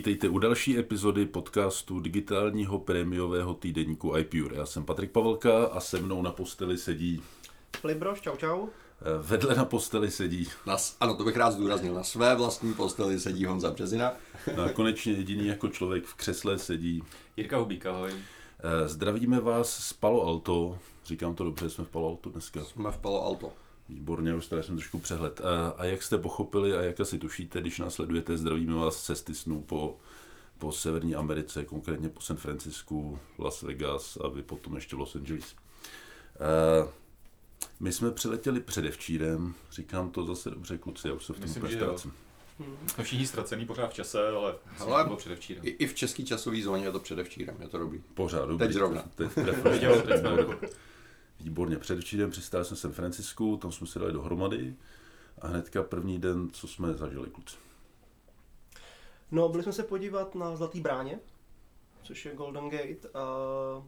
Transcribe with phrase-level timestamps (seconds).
[0.00, 4.56] Vítejte u další epizody podcastu digitálního prémiového týdeníku iPure.
[4.56, 7.22] Já jsem Patrik Pavelka a se mnou na posteli sedí...
[7.80, 8.66] Flibroš, čau čau.
[8.66, 10.48] Eh, vedle na posteli sedí...
[10.66, 11.94] Na, ano, to bych rád zdůraznil.
[11.94, 14.12] Na své vlastní posteli sedí Honza Březina.
[14.56, 17.02] No a konečně jediný jako člověk v křesle sedí...
[17.36, 18.12] Jirka Hubík, ahoj.
[18.12, 20.78] Eh, zdravíme vás z Palo Alto.
[21.04, 22.64] Říkám to dobře, jsme v Palo Alto dneska.
[22.64, 23.52] Jsme v Palo Alto.
[23.90, 25.40] Výborně, už tady jsem trošku přehled.
[25.40, 29.02] A, a jak jste pochopili a jak asi tušíte, když nás sledujete, zdravíme vás z
[29.02, 29.96] cesty snů po,
[30.58, 35.54] po Severní Americe, konkrétně po San Francisku, Las Vegas a vy potom ještě Los Angeles.
[36.84, 36.88] Uh,
[37.80, 41.64] my jsme přiletěli předevčírem, říkám to zase dobře, kluci, já už se v tom Myslím,
[41.64, 42.12] úplně ztrácím.
[42.86, 45.66] Jsme všichni ztracený pořád v čase, ale Hele, Ale bylo předevčírem.
[45.66, 48.02] I, I v český časový zóně je to předevčírem, je to dobrý.
[48.14, 48.66] Pořád, dobrý.
[48.66, 49.04] Teď zrovna.
[49.14, 49.70] Teď trefil.
[49.70, 50.66] Viděl, teď jsme jako-
[51.40, 54.74] Výborně, předevčírem přistál jsem v San Francisku, tam jsme se dali dohromady
[55.40, 57.56] a hnedka první den, co jsme zažili, kluci.
[59.30, 61.20] No, byli jsme se podívat na Zlatý bráně,
[62.02, 63.20] což je Golden Gate, a,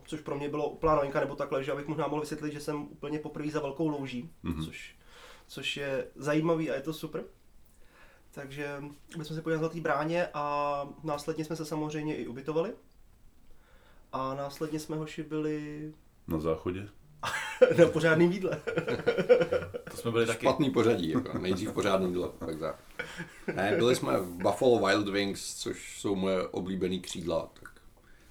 [0.07, 2.83] což pro mě bylo úplná novinka, nebo takhle, že abych možná mohl vysvětlit, že jsem
[2.83, 4.55] úplně poprvé za velkou louží, Mhm.
[4.55, 4.65] mm-hmm.
[4.65, 4.97] což,
[5.47, 7.25] což je zajímavý a je to super.
[8.31, 12.73] Takže byli jsme se podívat na Zlatý bráně a následně jsme se samozřejmě i ubytovali.
[14.13, 15.93] A následně jsme hoši byli
[16.29, 16.89] Na záchodě.
[17.79, 18.61] na pořádným jídle.
[19.91, 20.47] To jsme byli taky.
[20.47, 22.75] Špatný pořadí, jako nejdřív pořádný jídlo, pak za.
[23.55, 27.71] Ne, byli jsme v Buffalo Wild Wings, což jsou moje oblíbený křídla, tak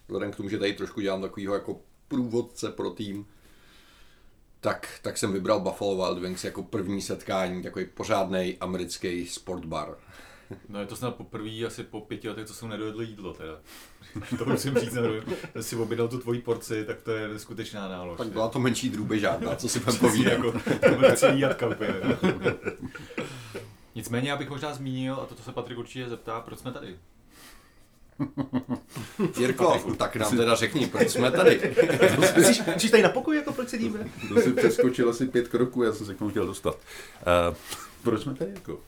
[0.08, 3.28] vzhledem k tomu, že tady trošku dělám takovýho jako průvodce pro tým,
[4.60, 9.98] tak, tak jsem vybral Buffalo Wild Wings jako první setkání, takový pořádný americký sportbar.
[10.70, 13.60] No je to snad poprvé asi po pěti letech, co jsem nedojedl jídlo teda.
[14.38, 14.98] to musím říct.
[15.54, 18.18] Když si objednal tu tvoji porci, tak to je neskutečná nálož.
[18.18, 20.34] Tak byla to menší drůbežárna, co si budem Povídám.
[20.34, 20.52] jako,
[20.90, 21.94] to byl celý jatka úplně.
[23.96, 26.96] Nicméně já bych možná zmínil, a toto se Patrik určitě zeptá, proč jsme tady.
[29.40, 31.76] Jirko, tak nám teda řekni, proč jsme tady.
[32.36, 34.10] Jsi, jsi tady na pokoji, jako proč sedíme?
[34.34, 36.76] To si přeskočil asi pět kroků, já jsem se k tomu chtěl dostat.
[37.50, 37.56] Uh,
[38.04, 38.80] proč jsme tady jako?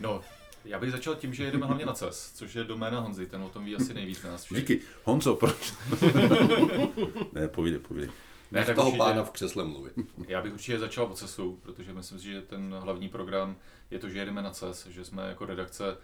[0.00, 0.20] No,
[0.66, 3.48] já bych začal tím, že jedeme hlavně na CES, což je doména Honzy, ten o
[3.48, 4.58] tom ví asi nejvíc na nás všech.
[4.58, 4.80] Díky.
[5.04, 5.74] Honzo, proč?
[7.32, 8.10] ne, povídej, povídej.
[8.52, 9.92] Ne, tak toho určitě- pána v křesle mluvit.
[10.28, 13.56] Já bych určitě začal od CESu, protože myslím si, že ten hlavní program
[13.90, 15.96] je to, že jedeme na CES, že jsme jako redakce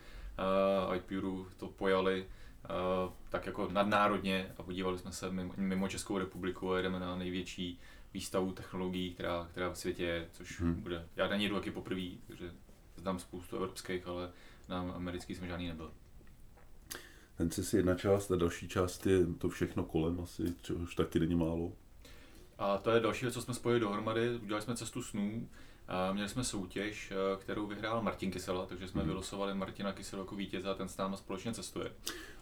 [0.89, 6.19] uh, iPuru to pojali uh, tak jako nadnárodně a podívali jsme se mimo, mimo Českou
[6.19, 7.81] republiku a jedeme na největší
[8.15, 10.75] výstavu technologií, která, která v světě je, což Hmm.
[10.75, 11.07] bude.
[11.17, 12.51] Já na ní jdu taky poprvé, takže
[12.97, 14.31] znám spoustu evropských, ale
[14.69, 15.93] na americký jsem žádný nebyl.
[17.37, 21.35] Ten je jedna část a další část je to všechno kolem asi, což taky není
[21.35, 21.73] málo.
[22.59, 24.39] A to je další věc, co jsme spojili dohromady.
[24.43, 25.49] Udělali jsme cestu snů.
[25.89, 29.09] A měli jsme soutěž, eh, kterou vyhrál Martin Kysela, takže jsme Mhm.
[29.11, 31.93] vylosovali Martina Kysela jako vítěze a ten s náma společně cestuje.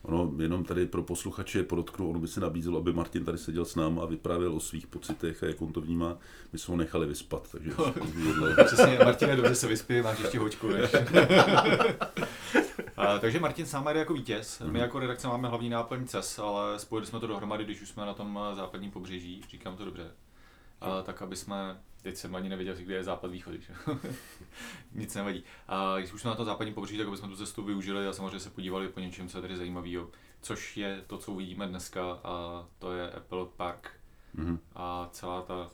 [0.02, 3.74] Ono jenom tady pro posluchače podotknu, ono by se nabízelo, aby Martin tady seděl s
[3.76, 6.18] náma a vyprávěl o svých pocitech a jak on to vnímá.
[6.52, 7.70] My jsme ho nechali vyspat, takže
[8.64, 10.80] Přesně, Martine, dobře se vyspí, máš ještě hoďku, ne?
[12.96, 14.62] A, takže Martin sám jde jako vítěz.
[14.70, 18.06] My jako redakce máme hlavní náplň CES, ale spojili jsme to dohromady, když už jsme
[18.06, 20.10] na tom eh, západním pobřeží, říkám to dobře.
[20.80, 23.74] A, tak aby jsme, teď jsem ani nevěděl, kde je západ východ, že?
[24.92, 25.44] nic nevadí.
[25.68, 28.12] A když už jsme na tom západním pobřeží, tak aby jsme tu cestu využili a
[28.12, 30.10] samozřejmě se podívali po něčem, co je tady zajímavého,
[30.42, 33.91] což je to, co uvidíme dneska a to je Apple Park
[34.34, 34.58] Mhm.
[34.74, 35.70] a celá ta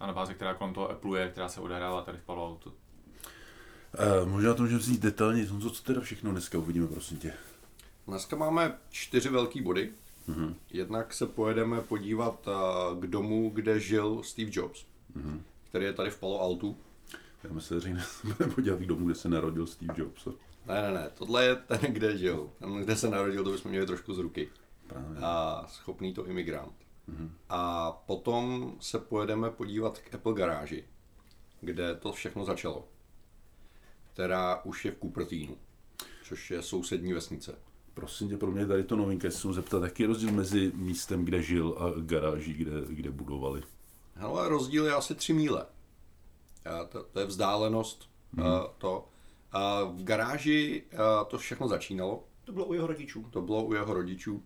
[0.00, 2.70] anabáze, která kolem toho Apple je, která se odehrává tady v Palo Alto.
[2.70, 7.32] Uh, možná to můžeme vzít detailně, co teda všechno dneska uvidíme, prosím tě.
[8.06, 9.92] Dneska máme čtyři velký body.
[10.26, 10.54] Mhm.
[10.70, 15.42] Jednak se pojedeme podívat a, k domu, kde žil Steve Jobs, Mhm.
[15.68, 16.76] který je tady v Palo Altu.
[17.44, 20.26] Já myslím, že se budeme podívat k domu, kde se narodil Steve Jobs.
[20.66, 22.50] Ne, ne, ne, tohle je ten, kde žil.
[22.58, 24.48] Ten, kde se narodil, to bychom měli trošku z ruky.
[24.86, 25.18] Právě.
[25.22, 26.72] A schopný to imigrant.
[27.06, 27.34] Mhm.
[27.48, 30.84] A potom se pojedeme podívat k Apple garáži,
[31.60, 32.88] kde to všechno začalo.
[34.12, 35.56] Která už je v Cupertinu,
[36.24, 37.58] což je sousední vesnice.
[37.94, 40.32] Prosím tě, pro mě je tady to novinka, jestli se mu zeptat, jaký je rozdíl
[40.32, 43.62] mezi místem, kde žil a garáží, kde, kde budovali.
[44.14, 45.66] Hele, rozdíl je asi 3 míle.
[46.64, 48.46] A to, to je vzdálenost Mhm.
[48.46, 48.60] hmm.
[48.78, 49.08] to.
[49.52, 50.82] A v garáži
[51.20, 52.24] a to všechno začínalo.
[52.44, 53.26] To bylo u jeho rodičů.
[53.30, 54.42] To bylo u jeho rodičů.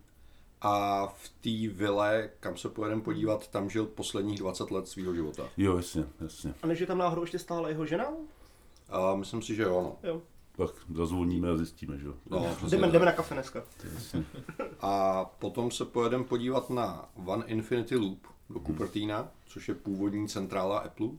[0.61, 5.49] A v té vile, kam se pojedeme podívat, tam žil posledních 20 let svého života.
[5.57, 6.53] Jo, jasně, jasně.
[6.63, 8.05] A než je tam náhodou ještě stále jeho žena?
[8.89, 10.09] A myslím si, že jo, no.
[10.09, 10.21] Jo.
[10.59, 12.13] Pak zazvoníme a zjistíme, že jo.
[12.29, 13.63] no přesně Jdeme, jdeme na kafe dneska.
[14.79, 20.79] A potom se pojedeme podívat na One Infinity Loop do Cupertina, což je původní centrála
[20.79, 21.09] Apple,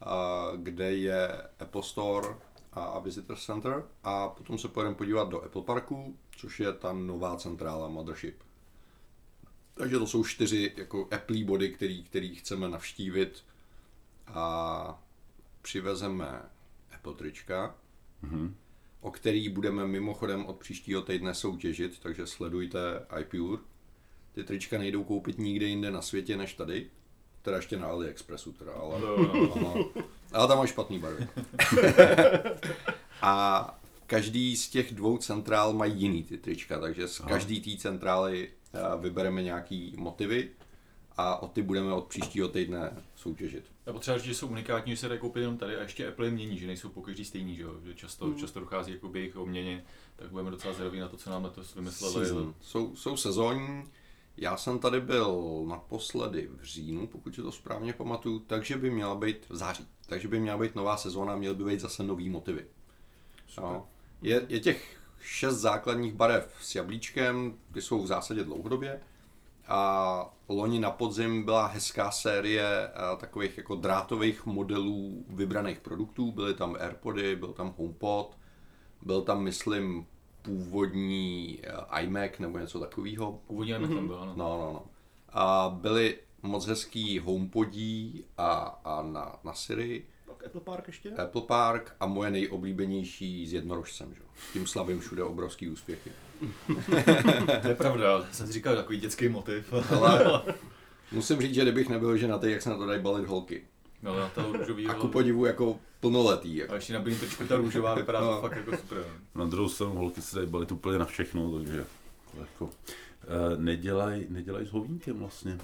[0.00, 2.28] a kde je Apple Store
[2.72, 7.36] a Visitor Center a potom se pojedeme podívat do Apple Parku, což je ta nová
[7.36, 8.42] centrála Mothership.
[9.74, 13.44] Takže to jsou čtyři jako Apple body, který, který chceme navštívit
[14.26, 15.02] a
[15.62, 16.42] přivezeme
[16.94, 17.74] Apple trička,
[18.22, 18.54] Mhm.
[19.00, 22.78] o který budeme mimochodem od příštího týdne soutěžit, takže sledujte
[23.20, 23.62] iPure.
[24.34, 26.90] Ty trička nejdou koupit nikde jinde na světě než tady.
[27.42, 29.84] Teda ještě na AliExpressu teda, ale, ale,
[30.32, 31.28] ale tam má špatný barvy.
[33.22, 38.48] A každý z těch dvou centrál mají jiný ty trička, takže z každý té centrály
[38.74, 40.50] eh, vybereme nějaký motivy
[41.16, 43.64] a o ty budeme od příštího týdne soutěžit.
[43.86, 46.26] Já potřeba říct, že jsou unikátní, že se dají koupit jenom tady a ještě Apple
[46.26, 47.74] je mění, že nejsou pokaždý stejný, že, jo?
[47.84, 48.36] že často, Mm.
[48.36, 49.84] často dochází jako jejich obměně,
[50.16, 52.14] tak budeme docela zvědaví na to, co nám letos vymysleli.
[52.14, 52.54] Season.
[52.60, 53.84] Jsou, jsou sezónní.
[54.36, 59.14] Já jsem tady byl naposledy v říjnu, pokud si to správně pamatuju, takže by měla
[59.14, 59.86] být v září.
[60.06, 62.66] Takže by měla být nová sezóna, měly by být zase nový motivy.
[63.58, 63.88] No.
[64.22, 69.00] Je, je těch šest základních barev s jablíčkem, ty jsou v zásadě dlouhodobě.
[69.68, 76.32] A loni na podzim byla hezká série a, takových jako drátových modelů vybraných produktů.
[76.32, 78.36] Byly tam Airpody, byl tam HomePod,
[79.02, 80.06] byl tam, myslím,
[80.42, 83.40] původní eh, iMac nebo něco takového.
[83.46, 83.94] Původně mm-hmm.
[83.94, 84.34] tam byl, ano.
[84.36, 84.84] No, no, no.
[85.28, 91.10] A byly moc hezký HomePodí a, a na, na Siri, Pak Apple Park ještě?
[91.10, 94.20] Apple Park a moje nejoblíbenější s jednorožcem, že?
[94.20, 94.26] jo.
[94.52, 96.10] Tím slavím všude obrovský úspěchy.
[97.62, 99.72] To je pravda, jsem si říkal takový dětský motiv.
[99.96, 100.42] Ale
[101.12, 103.62] musím říct, že kdybych nebyl ženatý, jak se na to dají balit holky.
[104.02, 104.86] no, na to růžový.
[104.86, 106.58] A ku podivu jako plnoletý.
[106.60, 106.74] A Jako.
[106.74, 108.40] ještě na tričku ta růžová vypadá to No.
[108.40, 109.04] fakt jako super.
[109.34, 111.84] Na druhou stranu holky se dají balit úplně na všechno, takže
[112.40, 112.70] jako,
[113.22, 115.58] eh, nedělaj, nedělaj s hovínkem vlastně.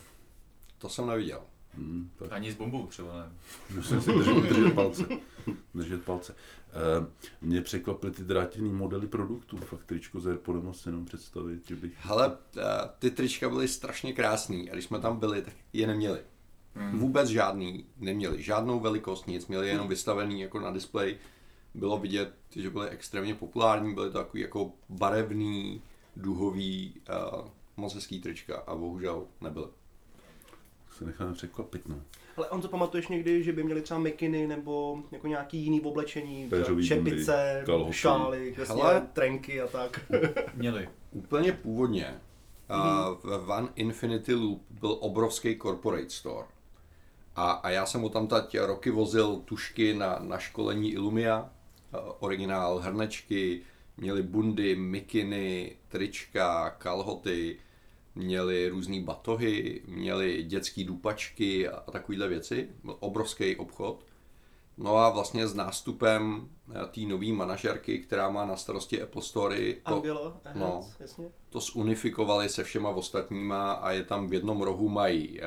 [0.79, 1.41] To jsem neviděl.
[1.79, 3.31] Hmm, tak Ani s bombou třeba ne.
[3.77, 5.07] musím si držet, držet palce.
[5.75, 6.35] Držet palce.
[6.69, 7.07] Eh,
[7.41, 9.57] mě překvapily ty drátěný modely produktů.
[9.57, 11.93] Fakt tričko s Airpodem asi jenom představit, že bych...
[11.99, 12.63] Hele, eh,
[12.99, 16.21] ty trička byly strašně krásný a když jsme tam byli, tak je neměli.
[16.75, 16.99] Hmm.
[16.99, 18.43] Vůbec žádný neměli.
[18.43, 19.47] Žádnou velikost, nic.
[19.47, 21.17] Měli jenom vystavený jako na displej.
[21.75, 25.83] Bylo vidět, že byly extrémně populární, byly to takový jako barevný,
[26.17, 26.95] duhový,
[27.35, 29.67] uh, moc hezký trička a bohužel nebyly.
[30.99, 31.97] Se necháme překvapit, no.
[32.37, 36.49] Ale on to pamatuješ někdy, že by měli třeba mikiny nebo jako nějaký jiný oblečení,
[36.49, 37.93] Péřový čepice, bundy, kalhoty.
[37.93, 39.09] šály, vlastně Hele.
[39.12, 40.00] trenky a tak.
[40.55, 40.89] Měli.
[41.12, 42.21] Úplně původně
[42.71, 46.47] uh, v One Infinity Loop byl obrovský corporate store.
[47.37, 52.00] A, a já jsem mu tam tať roky vozil tušky na, na školení Illumia, uh,
[52.19, 53.62] originál hrnečky,
[53.97, 57.59] měli bundy, mikiny, trička, kalhoty,
[58.19, 62.69] měli různé batohy, měli dětské dupačky a, a takovéhle věci.
[62.85, 64.05] Byl obrovský obchod.
[64.76, 66.49] No a vlastně s nástupem
[66.91, 70.61] té nové manažerky, která má na starosti Apple Story, to, Angela, no.
[70.61, 70.88] no.
[71.00, 71.31] jasně.
[71.49, 75.47] to zunifikovali se všema ostatníma a je tam v jednom rohu mají uh,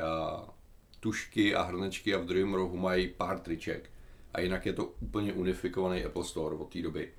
[1.00, 3.90] tušky a hrnečky a v druhém rohu mají pár triček.
[4.34, 7.12] A jinak je to úplně unifikovaný Apple Store od té doby.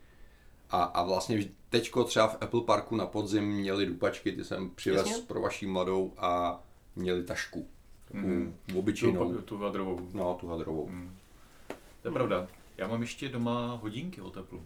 [0.73, 5.07] A, a vlastně teďko třeba v Apple Parku na podzim měli dupačky, ty jsem přivez
[5.07, 5.23] Jasně.
[5.27, 6.59] pro vaší mladou a
[6.95, 7.67] měli tašku.
[8.07, 8.55] Takovou Mhm.
[8.75, 9.33] obyčejnou.
[9.33, 10.07] Tu, tu hadrovou.
[10.13, 10.85] No, tu hadrovou.
[10.87, 11.15] Hmm.
[12.01, 12.47] To je pravda.
[12.77, 14.59] Já mám ještě doma hodinky od Apple.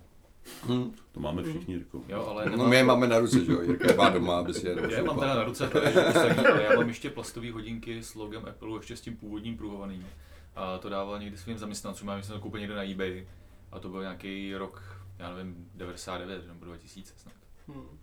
[0.65, 0.91] Hm.
[1.11, 2.01] To máme všichni, Jirko.
[2.07, 3.61] Jo, ale No nemám- my je máme na ruce, že jo?
[3.61, 6.75] Jirka je má doma, aby si je Já je mám teda na ruce, ale já
[6.75, 10.07] mám ještě plastové hodinky s logem Apple, ještě s tím původním pruhovaným.
[10.55, 13.27] A to dával někdy svým zaměstnancům, já jsem to koupil někde na eBay.
[13.71, 17.33] A to byl nějaký rok, já nevím, 99 nebo 2000 snad.
[17.67, 17.99] Hmm.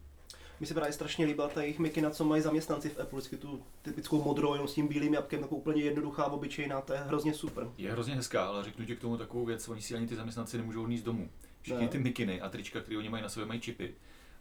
[0.61, 3.63] Mně se právě strašně líbila ta jejich mikina, co mají zaměstnanci v Apple, vždycky tu
[3.83, 7.71] typickou modrou, jenom s tím bílým jabkem, takovou úplně jednoduchá, obyčejná, to je hrozně super.
[7.79, 10.57] Je hrozně hezká, ale řeknu ti k tomu takovou věc, oni si ani ty zaměstnanci
[10.57, 11.31] nemůžou odníst domů.
[11.63, 11.89] Všichni Ne.
[11.89, 13.95] ty mikiny a trička, které oni mají na sobě, mají čipy.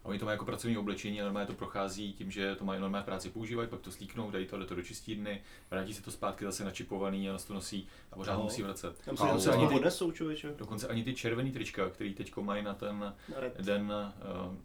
[0.04, 2.80] A oni to mají jako pracovní oblečení a normálně to prochází tím, že to mají
[2.80, 6.02] normálně v práci používají, pak to slíknou, dají to, jde to do čistírny, vrátí se
[6.02, 8.42] to zpátky zase načipovaný a nás to nosí a pořád No.
[8.42, 8.98] musí vracet.
[9.04, 10.54] Tam se ani ty- odnesou, člověče.
[10.58, 13.60] Dokonce ani ty červený trička, který teď mají na ten Red.
[13.60, 13.92] den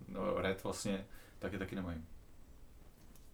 [0.09, 1.05] uh, red vlastně,
[1.39, 1.97] tak je taky nemají.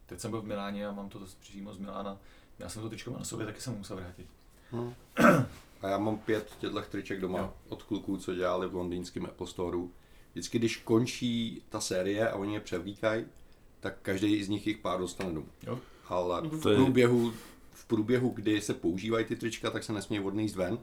[0.05, 2.17] Teď jsem byl v Miláně a mám to přímo z Milána.
[2.59, 4.27] Já jsem to tričko měl na sobě, taky jsem musel vrátit.
[4.71, 4.93] Hm.
[5.81, 7.53] A já mám pět těchto triček doma Jo.
[7.69, 9.91] od kluků, co dělali v londýnském Apple Storeu.
[10.35, 13.25] Vždycky, když končí ta série a oni je převlíkají,
[13.79, 15.47] tak každý z nich jich pár dostane domů.
[15.67, 15.79] Jo.
[16.07, 17.33] Ale v je- průběhu,
[17.71, 20.77] v průběhu, kdy se používají ty trička, tak se nesmí odníst ven,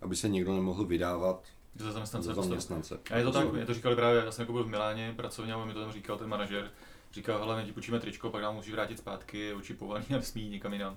[0.00, 1.44] aby se někdo nemohl vydávat
[1.76, 2.26] Za zaměstnance.
[2.26, 2.48] za prostě.
[2.48, 3.00] zaměstnance.
[3.10, 5.52] A je to tak, mě to říkali právě, já jsem jako byl v Miláně pracovně
[5.52, 6.70] a on mi to tam říkal ten manažer.
[7.12, 10.42] Říkal, hele, my ti půjčíme tričko, pak nám musí vrátit zpátky, je očipovaný a nesmí
[10.42, 10.96] jít nikam jinam.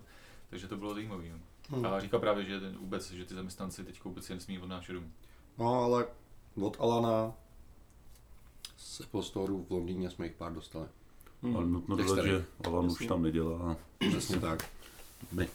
[0.50, 1.24] Takže to bylo zajímavé.
[1.70, 1.77] No.
[1.77, 1.86] Hmm.
[1.86, 5.12] A říkal právě, že ten, vůbec, že ty zaměstnanci teď vůbec si nesmí odnášet domů.
[5.58, 6.05] No ale
[6.62, 7.34] od Alana
[8.83, 10.85] z Apple Store v Londýně jsme jich pár dostali.
[11.43, 11.55] Hmm.
[11.57, 13.77] Ale nutno dodat, že Alan už tam nedělá.
[14.09, 14.69] Přesně tak.
[15.31, 15.47] My.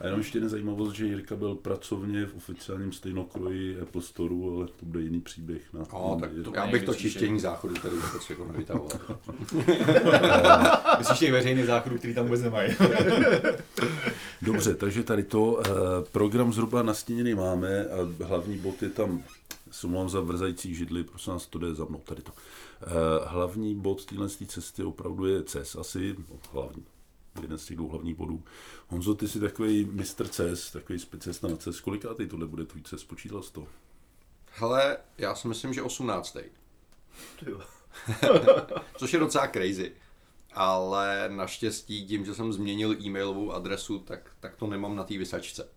[0.00, 4.66] A jenom ještě jedna zajímavost, že Jirka byl pracovně v oficiálním stejnokroji Apple Store, ale
[4.66, 5.72] to bude jiný příběh.
[5.72, 8.90] Na, No, tak to, já bych to čištění záchodu tady vůbec jako nevytahoval.
[10.98, 12.72] Myslíš těch veřejných záchodů, který tam vůbec nemají.
[14.42, 15.62] Dobře, takže tady to.
[15.66, 15.70] eh,
[16.12, 19.22] Program zhruba nastíněný máme a hlavní bod je tam,
[19.70, 22.32] se za vrzající židli, prosím nás, to jde za mnou, tady to.
[22.82, 26.84] Eh, Hlavní bod téhle cesty opravdu je CES, asi no, hlavní,
[27.42, 28.42] jeden z těch dvou hlavních bodů.
[28.88, 33.04] Honzo, ty jsi takový mistr CES, takový specialista na CES, kolikátý tohle bude tvůj CES,
[33.04, 33.66] počítal jsi to?
[34.54, 36.32] Hele, já si myslím, že 18.
[37.40, 37.60] Ty jo.
[38.96, 39.92] Což je docela crazy.
[40.54, 45.68] Ale naštěstí tím, že jsem změnil e-mailovou adresu, tak, tak to nemám na té vysačce.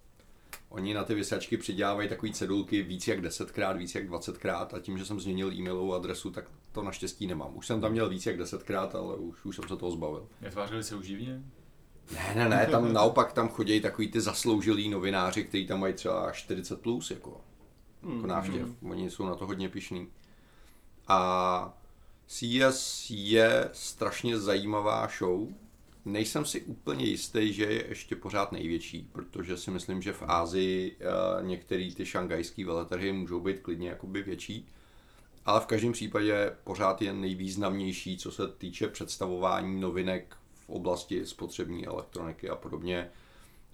[0.76, 4.98] Oni na ty vysačky přidělávají takové cedulky víc jak 10krát, víc jak 20krát a tím,
[4.98, 7.58] že jsem změnil e-mailovou adresu, tak to naštěstí nemám.
[7.58, 10.28] Už jsem tam měl víc jak 10krát, ale už, už jsem se toho zbavil.
[10.42, 11.44] Netvářili se už divně?
[12.14, 16.32] Ne, ne, ne, tam naopak tam chodí takový ty zasloužilí novináři, kteří tam mají třeba
[16.32, 17.42] 40 plus, jako,
[18.16, 18.70] jako návštěv.
[18.84, 20.08] Oni jsou na to hodně pišní.
[21.08, 21.78] A
[22.28, 25.48] CS je strašně zajímavá show.
[26.06, 30.96] Nejsem si úplně jistý, že je ještě pořád největší, protože si myslím, že v Ázii
[30.96, 34.68] uh, některé ty šangajské veletrhy můžou být klidně jakoby větší.
[35.46, 41.88] Ale v každém případě pořád je nejvýznamnější, co se týče představování novinek v oblasti spotřební
[41.88, 43.10] elektroniky a podobně.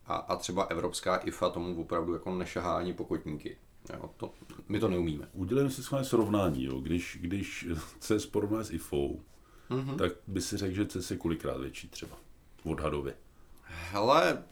[0.06, 3.58] A, a třeba evropská IFA tomu opravdu jako nešahá ani pokotníky.
[3.94, 4.34] Jo, to,
[4.70, 5.30] my to neumíme.
[5.34, 6.80] Udělejme si schválně srovnání, jo.
[6.80, 7.68] Když, když
[8.00, 9.22] CES porovnáme s IFou.
[9.72, 9.96] Mm-hmm.
[9.96, 12.18] tak by si řekl, že CES je kolikrát větší třeba,
[12.64, 13.16] odhadově.
[13.64, 14.44] Hele,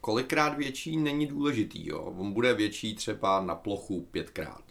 [0.00, 2.00] kolikrát větší není důležitý, jo.
[2.00, 4.64] On bude větší třeba na plochu pětkrát.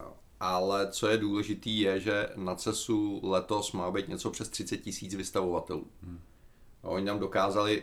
[0.00, 0.12] Jo.
[0.40, 5.14] Ale co je důležitý je, že na CESu letos má být něco přes 30 tisíc
[5.14, 5.86] vystavovatelů.
[6.02, 6.20] Hmm.
[6.82, 7.82] Oni nám dokázali,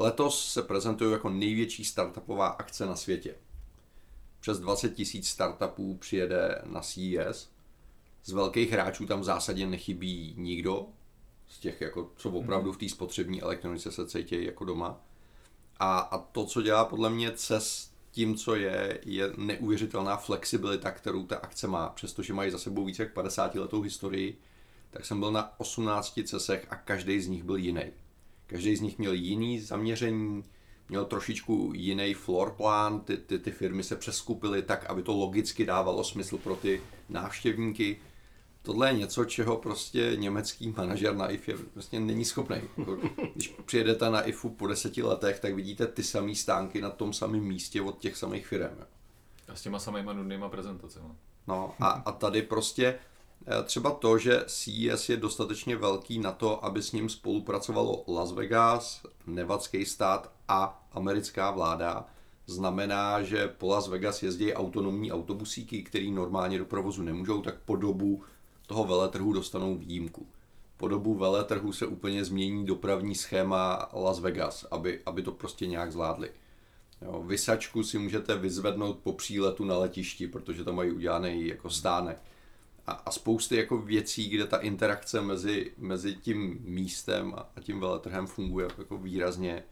[0.00, 3.34] letos se prezentují jako největší startupová akce na světě.
[4.40, 7.53] Přes 20 tisíc startupů přijede na CES.
[8.24, 10.86] Z velkých hráčů tam v zásadě nechybí nikdo,
[11.48, 15.00] z těch, jako, co opravdu v té spotřební elektronice se cítí jako doma.
[15.80, 21.26] A, a to, co dělá podle mě CES tím, co je, je neuvěřitelná flexibilita, kterou
[21.26, 21.88] ta akce má.
[21.88, 24.38] Přestože mají za sebou více jak 50 letou historii,
[24.90, 27.82] tak jsem byl na 18 CESech a každý z nich byl jiný.
[28.46, 30.44] Každý z nich měl jiný zaměření,
[30.88, 35.66] měl trošičku jiný floor plan, ty, ty, ty firmy se přeskupily tak, aby to logicky
[35.66, 38.00] dávalo smysl pro ty návštěvníky.
[38.66, 42.56] Tohle je něco, čeho prostě německý manažer na IFE prostě není schopný.
[42.78, 42.98] Jako,
[43.34, 47.40] Když přijedete na IFu po deseti letech, tak vidíte ty samé stánky na tom samém
[47.40, 48.78] místě od těch samých firm.
[49.48, 51.08] A s těma samýma nudnýma prezentacemi.
[51.46, 52.98] No a, a tady prostě
[53.46, 58.32] eh, třeba to, že CES je dostatečně velký na to, aby s ním spolupracovalo Las
[58.32, 62.06] Vegas, nevadský stát a americká vláda,
[62.46, 67.76] znamená, že po Las Vegas jezdí autonomní autobusíky, který normálně do provozu nemůžou, tak po
[67.76, 68.22] dobu
[68.66, 70.26] toho veletrhu dostanou výjimku.
[70.76, 75.92] Po dobu veletrhu se úplně změní dopravní schéma Las Vegas, aby, aby to prostě nějak
[75.92, 76.30] zvládli.
[77.02, 82.22] Jo, vysačku si můžete vyzvednout po příletu na letišti, protože tam mají udělaný jako stánek.
[82.86, 87.80] A, a spousty jako věcí, kde ta interakce mezi, mezi tím místem a, a tím
[87.80, 89.64] veletrhem funguje jako výrazně,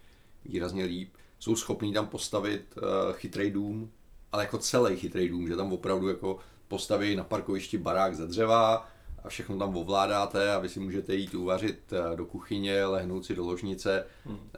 [0.44, 1.14] výrazně líp.
[1.38, 3.90] Jsou schopní tam postavit uh, chytrý dům,
[4.32, 6.38] ale jako celý chytrý dům, že tam opravdu jako
[6.72, 8.88] postaví na parkovišti barák ze dřeva
[9.24, 13.34] a všechno tam ovládáte a vy si můžete jít uvařit eh, do kuchyně, lehnout si
[13.34, 14.06] do ložnice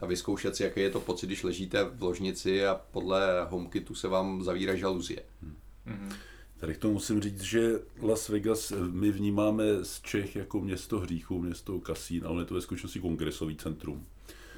[0.01, 4.07] a vyzkoušet si, jaký je to pocit, když ležíte v ložnici a podle HomeKitu se
[4.07, 5.23] vám zavírá žaluzie.
[6.57, 10.99] Tady k tomu musím říct, že Las Vegas eh, my vnímáme z Čech jako město
[10.99, 14.05] hříchů, město kasín, ale je to ve skutečnosti kongresový centrum.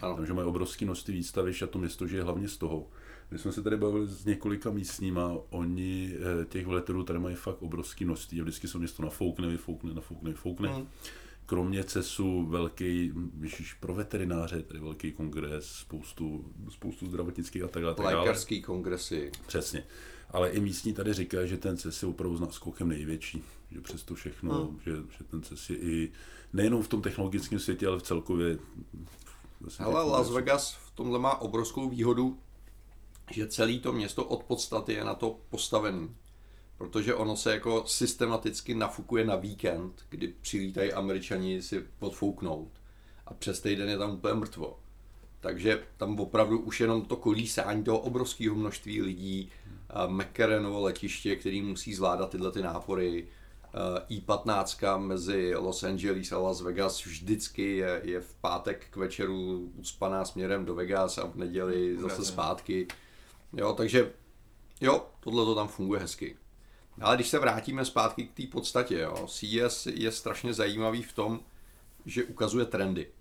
[0.02, 0.16] Ano.
[0.16, 2.88] Tam, že mají obrovský množství výstavišť a to město žije hlavně z toho.
[3.32, 7.62] My jsme se tady bavili s několika místníma, oni eh, těch vleterů tady mají fakt
[7.62, 10.70] obrovský množství a vždycky se město nafoukne, vyfoukne, nafoukne, vyfoukne.
[10.70, 10.88] Mm.
[11.46, 17.96] Kromě CESu velký, víš, pro veterináře, tady velký kongres, spoustu, spoustu zdravotnických a tak dále.
[18.16, 19.32] Lékařský kongresy.
[19.48, 19.84] Přesně.
[20.30, 23.44] Ale i místní tady říkají, že ten CES je opravdu s náskokem největší.
[23.72, 24.80] Že přesto všechno, Hmm.
[24.86, 26.12] že, že ten CES je i
[26.54, 28.58] nejenom v tom technologickém světě, ale v celkově.
[29.62, 30.30] vlastně Hele, těch Las.
[30.32, 32.38] Vegas v tomhle má obrovskou výhodu,
[33.32, 36.16] že celé to město od podstaty je na to postavený.
[36.78, 42.72] Protože ono se jako systematicky nafukuje na víkend, kdy přilítají američani si odfouknout.
[43.26, 44.80] A přes týden je tam úplně mrtvo.
[45.40, 49.50] Takže tam opravdu už jenom to kolísání toho obrovského množství lidí
[50.08, 53.28] McCarranovo letiště, který musí zvládat tyhle ty nápory.
[54.10, 60.26] I-15 mezi Los Angeles a Las Vegas vždycky je, je v pátek k večeru uspaná
[60.26, 62.88] směrem do Vegas a v neděli zase zpátky.
[63.54, 64.14] Jo, takže
[64.82, 66.38] jo, tohle to tam funguje hezky.
[67.02, 71.40] Ale když se vrátíme zpátky k té podstatě, jo, CES je strašně zajímavý v tom,
[72.06, 73.12] že ukazuje trendy.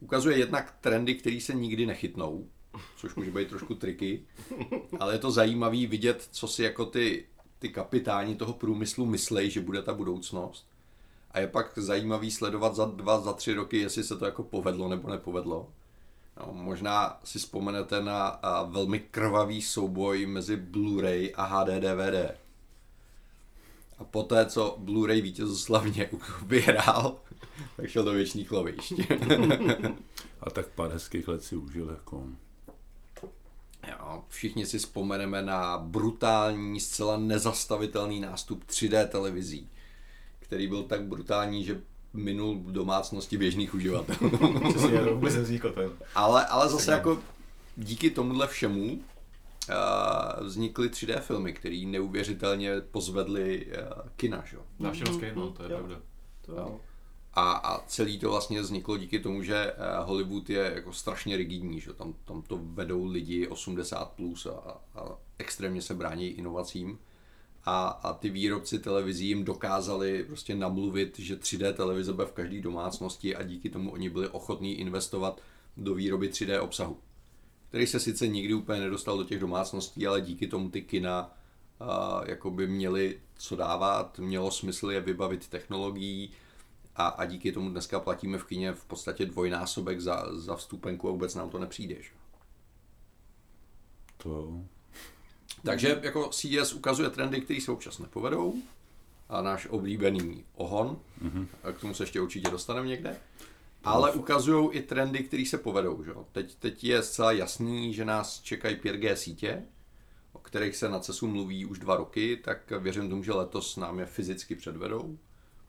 [0.00, 2.48] Ukazuje jednak trendy, které se nikdy nechytnou,
[2.96, 4.26] což může být trošku triky,
[5.00, 7.26] ale je to zajímavý vidět, co si jako ty,
[7.58, 10.68] ty kapitáni toho průmyslu myslej, že bude ta budoucnost.
[11.30, 14.88] A je pak zajímavý sledovat za dva, za tři roky, jestli se to jako povedlo
[14.88, 15.72] nebo nepovedlo.
[16.40, 22.38] No, možná si vzpomenete na a, velmi krvavý souboj mezi Blu-ray a HD DVD.
[23.98, 26.10] A poté, co Blu-ray vítězoslavně
[26.46, 27.16] vyhrál,
[27.76, 28.92] tak šel do věčných lovišť.
[30.40, 32.24] a tak pár hezkých let si užil jako...
[33.88, 39.68] Jo, všichni si vzpomeneme na brutální, zcela nezastavitelný nástup 3D televizí,
[40.38, 41.80] který byl tak brutální, že
[42.18, 44.30] minul domácnosti běžných uživatelů.
[44.68, 45.90] Přesně, to vůbec nevzniklo ten.
[46.14, 47.18] Ale, ale zase jako
[47.76, 54.56] díky tomuhle všemu uh, vznikly 3D filmy, které neuvěřitelně pozvedly uh, kina, že?
[54.78, 55.96] Návštěvnost no, to je pravda.
[56.46, 56.80] To, jo.
[57.34, 59.72] A, a celý to vlastně vzniklo díky tomu, že
[60.02, 65.16] Hollywood je jako strašně rigidní, že tam, tam to vedou lidi 80 plus a, a
[65.38, 66.98] extrémně se brání inovacím.
[67.70, 72.60] A, a ty výrobci televizí jim dokázali prostě namluvit, že 3D televize bude v každé
[72.60, 75.40] domácnosti a díky tomu oni byli ochotní investovat
[75.76, 76.98] do výroby 3D obsahu,
[77.68, 81.36] který se sice nikdy úplně nedostal do těch domácností, ale díky tomu ty kina
[81.80, 86.30] a, jakoby měli co dávat, mělo smysl je vybavit technologií,
[86.96, 91.12] a, a díky tomu dneska platíme v kině v podstatě dvojnásobek za, za vstupenku a
[91.12, 91.94] vůbec nám to nepřijde.
[92.02, 92.10] Že?
[94.16, 94.64] To...
[95.64, 98.54] Takže jako CES ukazuje trendy, které se občas nepovedou
[99.28, 101.46] a náš oblíbený ohon, mm-hmm.
[101.62, 103.16] a k tomu se ještě určitě dostaneme někde,
[103.84, 106.04] ale ukazují i trendy, které se povedou.
[106.04, 106.12] Že?
[106.32, 109.62] Teď, teď je zcela jasný, že nás čekají 5G sítě,
[110.32, 113.98] o kterých se na CESu mluví už dva roky, tak věřím tomu, že letos nám
[113.98, 115.18] je fyzicky předvedou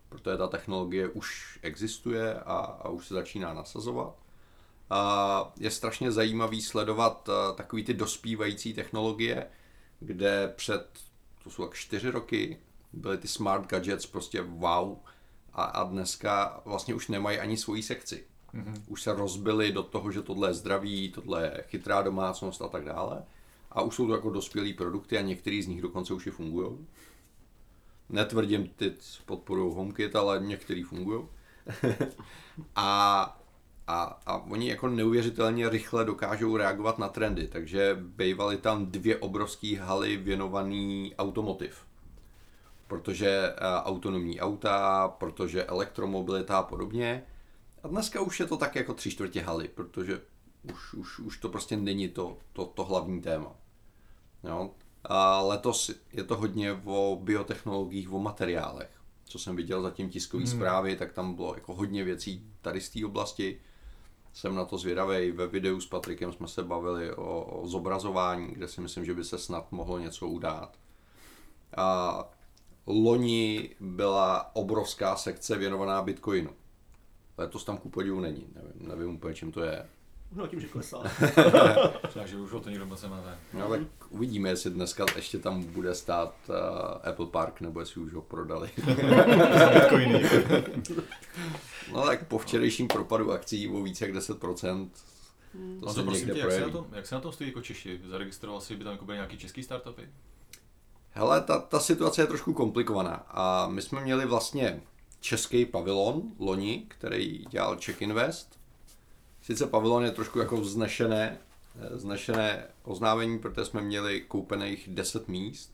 [0.10, 4.15] protože ta technologie už existuje a, a už se začíná nasazovat.
[4.89, 9.47] A je strašně zajímavý sledovat uh, takový ty dospívající technologie,
[10.00, 11.00] kde před,
[11.44, 12.58] to jsou tak čtyři roky,
[12.94, 14.98] byly ty smart gadgets prostě wow
[15.54, 18.24] a, a dneska vlastně už nemají ani svoji sekci.
[18.54, 18.82] Mm-hmm.
[18.88, 22.86] Už se rozbili do toho, že tohle je zdraví, tohle je chytrá domácnost a tak
[22.86, 23.24] dále.
[23.72, 26.88] A už jsou to jako dospělé produkty a některý z nich dokonce už i fungují.
[28.10, 28.94] Netvrdím, ty
[29.26, 31.26] podporují HomeKit, ale některý fungují.
[32.76, 33.38] a,
[33.89, 39.80] a, a oni jako neuvěřitelně rychle dokážou reagovat na trendy, takže bývaly tam dvě obrovské
[39.80, 41.86] haly věnované automotiv.
[42.88, 47.23] Protože uh, autonomní auta, protože elektromobilita a podobně.
[47.84, 50.21] A dneska už je to tak jako tři čtvrtě haly, protože
[50.73, 53.56] už, už, už to prostě není to, to, to hlavní téma.
[54.43, 54.71] Jo?
[55.04, 58.89] A letos je to hodně o biotechnologiích, o materiálech.
[59.25, 60.52] Co jsem viděl zatím tiskové hmm.
[60.52, 63.60] zprávy, tak tam bylo jako hodně věcí tady z té oblasti.
[64.34, 65.32] Jsem na to zvědavý.
[65.32, 69.24] Ve videu s Patrikem jsme se bavili o, o zobrazování, kde si myslím, že by
[69.24, 70.78] se snad mohlo něco udát.
[71.78, 72.20] A
[72.88, 76.52] loni byla obrovská sekce věnovaná Bitcoinu.
[77.38, 78.48] Letos tam ku podivu není.
[78.56, 79.89] Nevím, nevím úplně, čím to je.
[80.32, 80.98] No tím, že klesá.
[82.13, 83.39] Takže už o to nikdo moc nemáme.
[83.54, 86.56] No tak uvidíme, jestli dneska ještě tam bude stát uh,
[87.10, 88.70] Apple Park, nebo jestli už ho prodali.
[91.92, 94.89] no tak po včerejším propadu akcí o více jak 10%,
[95.80, 97.50] to no se to někde tě, jak, se na tom, jak se na tom stojí
[97.50, 98.02] jako Češi?
[98.10, 100.02] Zaregistroval si, by tam jako byly nějaký český startupy?
[101.12, 104.82] Hele, ta, ta situace je trošku komplikovaná a my jsme měli vlastně
[105.20, 108.59] český pavilon loni, který dělal Czech Invest
[109.50, 111.38] Sice pavilon je trošku jako vznešené,
[111.82, 115.74] eh, vznešené oznámení, protože jsme měli koupených 10 míst,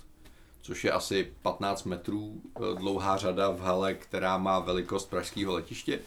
[0.62, 6.00] což je asi 15 metrů eh, dlouhá řada v hale, která má velikost pražského letiště,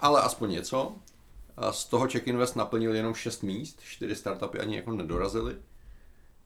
[0.00, 0.96] ale aspoň něco.
[1.70, 5.56] Z toho Check Invest naplnil jenom 6 míst, 4 startupy ani jako nedorazily,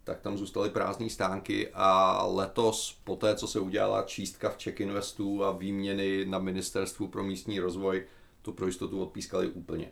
[0.05, 4.81] tak tam zůstaly prázdné stánky a letos, po té, co se udělala čístka v Check
[4.81, 8.07] Investu a výměny na Ministerstvu pro místní rozvoj,
[8.43, 9.91] tu pro jistotu odpískali úplně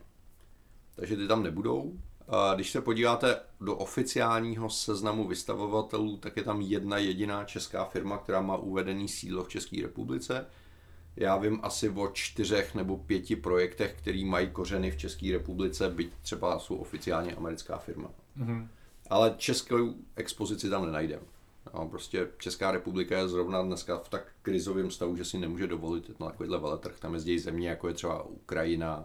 [1.01, 1.93] takže ty tam nebudou.
[2.29, 8.19] A když se podíváte do oficiálního seznamu vystavovatelů, tak je tam jedna jediná česká firma,
[8.19, 10.47] která má uvedený sídlo v České republice.
[11.17, 16.13] Já vím asi o čtyřech nebo pěti projektech, který mají kořeny v České republice, byť
[16.23, 18.11] třeba jsou oficiálně americká firma.
[18.39, 18.69] Mm-hmm.
[19.11, 21.23] ale českou expozici tam nenajdeme.
[21.75, 26.21] No, prostě Česká republika je zrovna dneska v tak krizovém stavu, že si nemůže dovolit
[26.21, 26.99] na takovýhle veletrh.
[26.99, 29.05] Tam jezdí země, jako je třeba Ukrajina,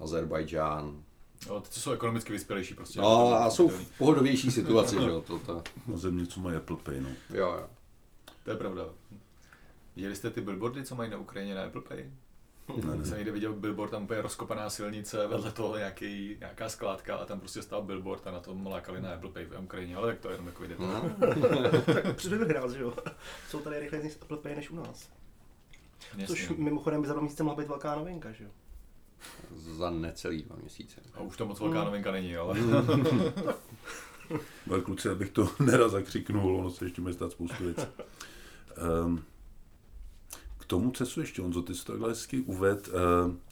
[0.00, 1.02] Azerbajdžán.
[1.48, 3.00] No, ty, co jsou ekonomicky vyspělejší prostě.
[3.00, 5.20] No, a jsou v pohodovější situaci, že jo.
[5.20, 7.08] To, to, Na země, co mají Apple Pay, no.
[7.30, 7.66] jo, jo.
[8.44, 8.84] To je pravda.
[9.96, 12.10] Viděli jste ty billboardy, co mají na Ukrajině na Apple Pay?
[12.84, 13.04] Ne, ne.
[13.04, 17.40] Jsem někde viděl billboard, tam úplně rozkopaná silnice, vedle toho nějaký, nějaká skládka a tam
[17.40, 20.28] prostě stál billboard a na tom lákali na Apple Pay v Ukrajině, ale tak to
[20.28, 21.14] je jenom jako detail.
[21.18, 21.80] No.
[21.94, 22.94] tak přijde hrát, že jo.
[23.48, 25.08] Jsou tady rychleji z Apple Pay než u nás.
[26.26, 26.64] Což Jasně.
[26.64, 28.50] mimochodem by za dva měsíce mohla být velká novinka, že jo.
[29.56, 31.00] Za necelý dva měsíce.
[31.14, 32.58] A už to moc velká novinka není, ale
[34.70, 37.86] Ale kluci, abych to nerad zakřiknul, ono se ještě může stát spoustu věcí.
[39.04, 39.24] Um,
[40.58, 42.88] k tomu CESu ještě, Honzo, ty jsi to takhle hezky uved.
[42.88, 42.94] Uh,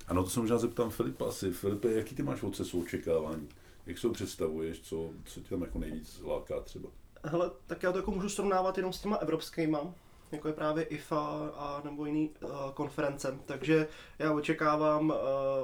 [0.09, 1.51] ano, to se možná zeptám Filipa asi.
[1.51, 3.49] Filipe, jaký ty máš od CESu očekávání?
[3.87, 6.89] Jak se ho představuješ, co, co tě tam jako nejvíc láká třeba?
[7.25, 9.95] Hele, tak já to jako můžu srovnávat jenom s těma evropskýma,
[10.33, 13.39] jako je právě IFA a nebo jiný uh, konference.
[13.47, 13.87] Takže
[14.19, 15.17] já očekávám uh,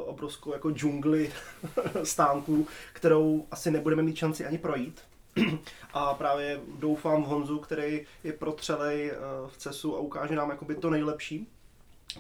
[0.04, 1.32] obrovskou jako džungli
[2.02, 5.00] stánků, kterou asi nebudeme mít šanci ani projít.
[5.92, 10.74] A právě doufám v Honzu, který je protřelej uh, v CESu a ukáže nám jakoby
[10.74, 11.48] to nejlepší.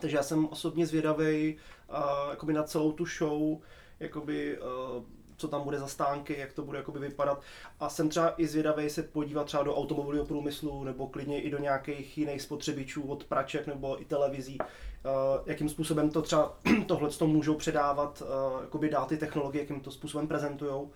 [0.00, 1.56] Takže já jsem osobně zvědavý
[1.88, 3.58] uh, jakoby na celou tu show,
[4.00, 5.02] jakoby, uh,
[5.36, 7.40] co tam bude za stánky, jak to bude jakoby vypadat.
[7.80, 11.58] A jsem třeba i zvědavý se podívat třeba do automobilového průmyslu nebo klidně i do
[11.58, 14.58] nějakých jiných spotřebičů od praček nebo i televizí.
[14.58, 19.80] Uh, jakým způsobem to třeba tohle to můžou předávat, uh, jakoby dát ty technologie, jakým
[19.80, 20.90] to způsobem prezentujou.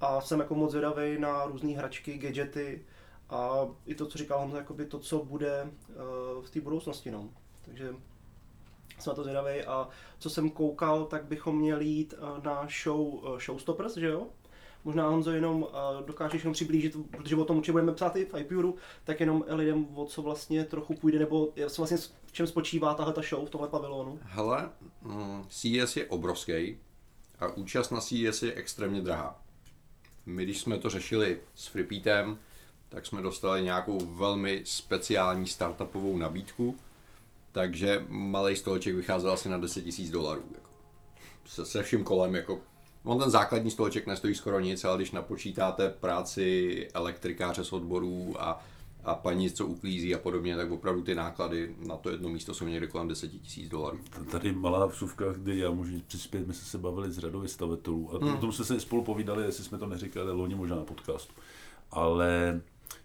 [0.00, 2.84] A jsem jako moc zvědavý na různé hračky, gadgety
[3.30, 7.10] a i to, co říkal Honza, jakoby to, co bude uh, v té budoucnosti.
[7.10, 7.28] No.
[7.64, 7.94] Takže
[9.02, 9.88] jsem na to zvědavý a
[10.18, 14.26] co jsem koukal, tak bychom měli jít eh, na show eh, Showstoppers, že jo?
[14.84, 18.38] Možná Honzo jenom eh, dokážeš jenom přiblížit, protože o tom určitě budeme psát i v
[18.38, 22.94] iPuru, tak jenom lidem o co vlastně trochu půjde, nebo co vlastně v čem spočívá
[22.94, 24.18] tahle ta show v tomhle pavilonu.
[24.22, 24.70] Hele,
[25.02, 26.78] mm, CES je obrovský
[27.40, 29.42] a účast na CES je extrémně drahá.
[30.26, 32.38] My, když jsme to řešili s Freepeatem,
[32.88, 36.76] tak jsme dostali nějakou velmi speciální startupovou nabídku,
[37.52, 40.42] takže malý stoleček vycházel asi na 10 000 dolarů.
[40.54, 40.70] Jako.
[41.44, 42.60] Se, se vším kolem, jako
[43.04, 48.64] On ten základní stoleček nestojí skoro nic, ale když napočítáte práci elektrikáře z odborů a,
[49.04, 52.64] a paní, co uklízí a podobně, tak opravdu ty náklady na to jedno místo jsou
[52.64, 53.98] někde kolem 10 000 dolarů.
[54.30, 58.24] Tady malá vsuvka, kdy já můžu přispět, my jsme se bavili s řadou vystavitelů a
[58.24, 58.34] hmm.
[58.34, 61.32] o tom jsme se spolu povídali, jestli jsme to neříkali loni možná na podcastu.
[61.90, 62.60] Ale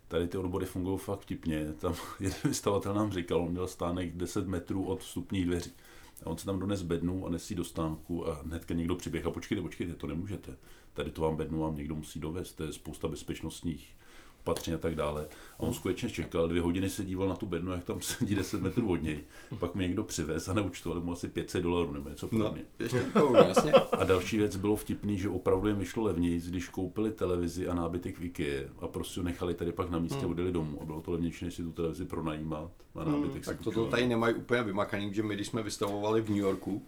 [0.08, 1.74] tady ty odbory fungují fakt vtipně.
[1.74, 5.72] Tam jeden vystavatel nám říkal, on měl stánek 10 metrů od vstupních dveří.
[6.24, 9.32] A on se tam dones bednu a nesí do stánku a hnedka někdo přiběh a
[9.32, 10.58] počkejte, počkejte, to nemůžete.
[10.94, 13.96] Tady to vám bednu vám někdo musí dovést, to je spousta bezpečnostních
[14.48, 15.28] opatření a tak dále.
[15.58, 18.62] A on skutečně čekal, dvě hodiny se díval na tu bednu, jak tam sedí 10
[18.62, 19.20] metrů od něj.
[19.60, 22.62] Pak mi někdo přivez a neúčtoval mu asi 500 dolarů nebo něco podobně.
[22.62, 23.72] No, ještě takovou, jasně.
[23.72, 28.20] A další věc bylo vtipný, že opravdu jim vyšlo levněji, když koupili televizi a nábytek
[28.20, 30.32] v IKEA a prostě nechali tady pak na místě, hmm.
[30.32, 33.50] odjeli domů a bylo to levnější, než si tu televizi pronajímat a nábytek hmm, si
[33.50, 33.92] Tak toto půjčovat.
[33.92, 36.86] tady nemají úplně vymakaný, že my, když jsme vystavovali v New Yorku,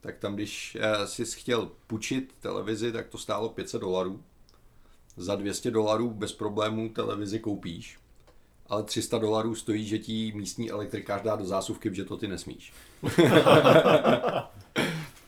[0.00, 4.20] tak tam, když eh, jsi chtěl půjčit televizi, tak to stálo 500 dolarů.
[5.16, 7.98] Za 200 dolarů bez problémů televizi koupíš.
[8.68, 12.72] Ale 300 dolarů stojí, že ti místní elektrikář dá do zásuvky, že to ty nesmíš.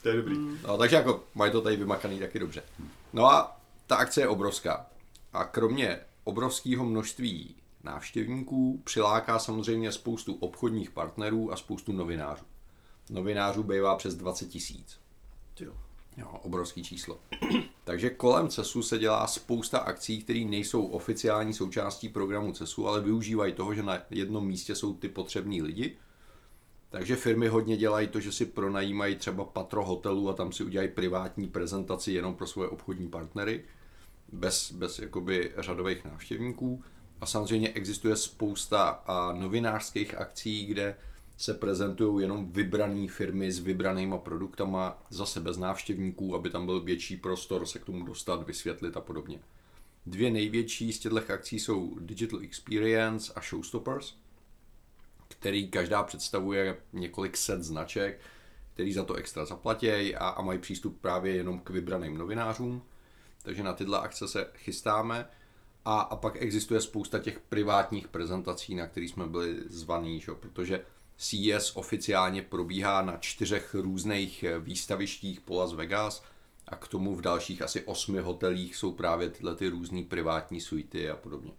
[0.03, 0.37] to je dobrý.
[0.66, 2.62] No, takže jako mají to tady vymakaný taky dobře.
[3.12, 4.87] No a ta akce je obrovská.
[5.33, 12.44] A kromě obrovského množství návštěvníků přiláká samozřejmě spoustu obchodních partnerů a spoustu novinářů.
[13.11, 15.01] Novinářů bývá přes 20 tisíc.
[16.18, 16.28] Jo.
[16.42, 17.20] Obrovský číslo.
[17.85, 23.52] Takže kolem CESu se dělá spousta akcí, které nejsou oficiální součástí programu CESu, ale využívají
[23.52, 25.96] toho, že na jednom místě jsou ty potřební lidi.
[26.90, 30.88] Takže firmy hodně dělají to, že si pronajímají třeba patro hotelu a tam si udělají
[30.88, 33.64] privátní prezentaci jenom pro svoje obchodní partnery,
[34.33, 36.83] bez, bez jakoby řadových návštěvníků.
[37.20, 40.96] A samozřejmě existuje spousta a novinářských akcí, kde
[41.38, 47.16] se prezentují jenom vybrané firmy s vybranýma produktama, zase bez návštěvníků, aby tam byl větší
[47.16, 49.40] prostor se k tomu dostat, vysvětlit a podobně.
[50.07, 54.14] Dvě největší z těchto akcí jsou Digital Experience a Showstoppers,
[55.29, 58.20] který každá představuje několik set značek,
[58.74, 62.83] který za to extra zaplatějí a, a mají přístup právě jenom k vybraným novinářům.
[63.42, 65.29] Takže na tyhle akce se chystáme.
[65.85, 70.33] A, a pak existuje spousta těch privátních prezentací, na které jsme byli zvaní, že?
[70.33, 70.85] protože
[71.18, 76.22] CES oficiálně probíhá na čtyřech různých výstavištích po Las Vegas.
[76.68, 81.11] A k tomu v dalších asi osmi hotelích jsou právě tyhle ty různé privátní suity
[81.11, 81.52] a podobně.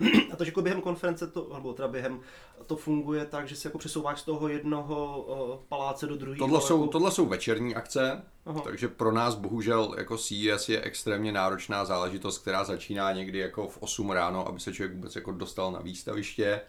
[0.32, 2.20] A to, že jako během konference, to, nebo teda během,
[2.66, 6.38] to funguje tak, že se jako přesouváš z toho jednoho uh, paláce do druhého.
[6.38, 6.92] Tohle jsou, jako...
[6.92, 8.60] tohle jsou večerní akce, Aha.
[8.60, 13.78] takže pro nás bohužel jako CES je extrémně náročná záležitost, která začíná někdy jako v
[13.82, 16.60] 8 ráno, aby se člověk vůbec jako dostal na výstaviště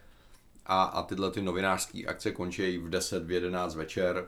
[0.67, 4.27] a, a tyhle ty novinářské akce končí v 10, v 11 večer,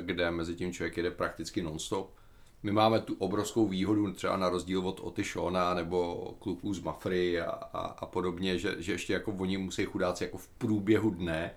[0.00, 2.14] kde mezi tím člověk jede prakticky non-stop.
[2.62, 7.40] My máme tu obrovskou výhodu třeba na rozdíl od Oty Shona nebo kluků z Mafry
[7.40, 11.54] a, a, a podobně, že, že ještě jako oni musí chudáci jako v průběhu dne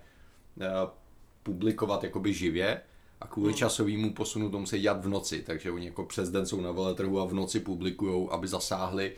[0.60, 0.68] eh,
[1.42, 2.80] publikovat jakoby živě
[3.20, 6.60] a kvůli časovému posunu to musí dělat v noci, takže oni jako přes den jsou
[6.60, 9.12] na veletrhu a v noci publikují, aby zasáhli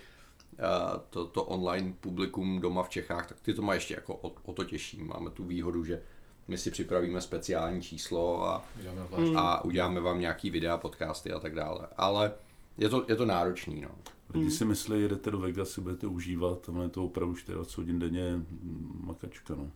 [1.10, 4.52] to, to online publikum doma v Čechách, tak ty to má ještě jako o, o
[4.52, 5.02] to těžší.
[5.02, 6.02] Máme tu výhodu, že
[6.48, 9.32] my si připravíme speciální číslo a, Uděláme zvlášť.
[9.36, 11.86] a uděláme vám nějaký videa, podcasty a tak dále.
[11.96, 12.32] Ale
[12.78, 13.88] je to, je to náročný, no.
[14.34, 17.98] Lidi si myslí, jedete do Vegas, si budete užívat, ale je to opravdu 14 hodin
[17.98, 19.70] denně mm, makačka, no.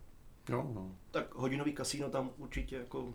[0.48, 0.90] No, no.
[1.10, 3.14] Tak hodinový kasíno tam určitě jako...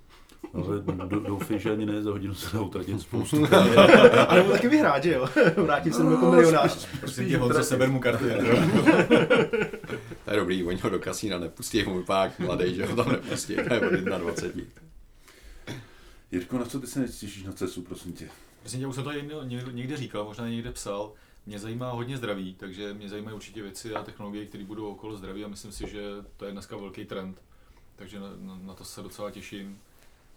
[0.54, 3.46] Ale do, doufej, že ani ne za hodinu se dá utratit spoustu.
[4.28, 5.30] A nebo taky vyhrát, že jo?
[5.58, 6.88] Vrátím se jako milionář.
[7.00, 8.26] Prosím tě, Honzo, seber mu karty.
[10.26, 13.56] To je dobrý, oni ho do kasína nepustí, mu pak mladý, že ho tam nepustí,
[13.56, 14.72] to je od 21.
[16.32, 18.30] Jirko, na co ty se nejtěšíš na cestu, prosím tě?
[18.64, 19.12] Myslím, že už jsem to
[19.72, 21.14] někde říkal, možná někde psal.
[21.50, 25.46] Mě zajímá hodně zdraví, takže mě zajímají určitě věci a technologie, které budou okolo zdraví
[25.46, 26.02] a myslím si, že
[26.38, 27.42] to je dneska velký trend.
[27.96, 28.28] Takže na,
[28.62, 29.80] na, to se docela těším.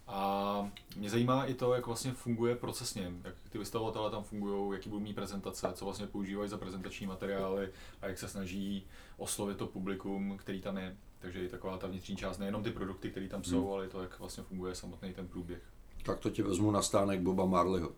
[0.06, 4.88] A mě zajímá i to, jak vlastně funguje procesně, jak ty vystavovatelé tam fungují, jaký
[4.88, 7.70] budou mít prezentace, co vlastně používají za prezentační materiály
[8.02, 10.96] a jak se snaží oslovit to publikum, který tam je.
[11.18, 14.02] Takže i taková ta vnitřní část, nejenom ty produkty, které tam jsou, ale i to,
[14.02, 15.62] jak vlastně funguje samotný ten průběh.
[16.02, 17.92] Tak to ti vezmu na stánek Boba Marleyho.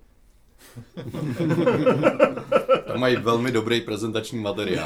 [2.87, 4.85] Tam mají velmi dobrý prezentační materiál.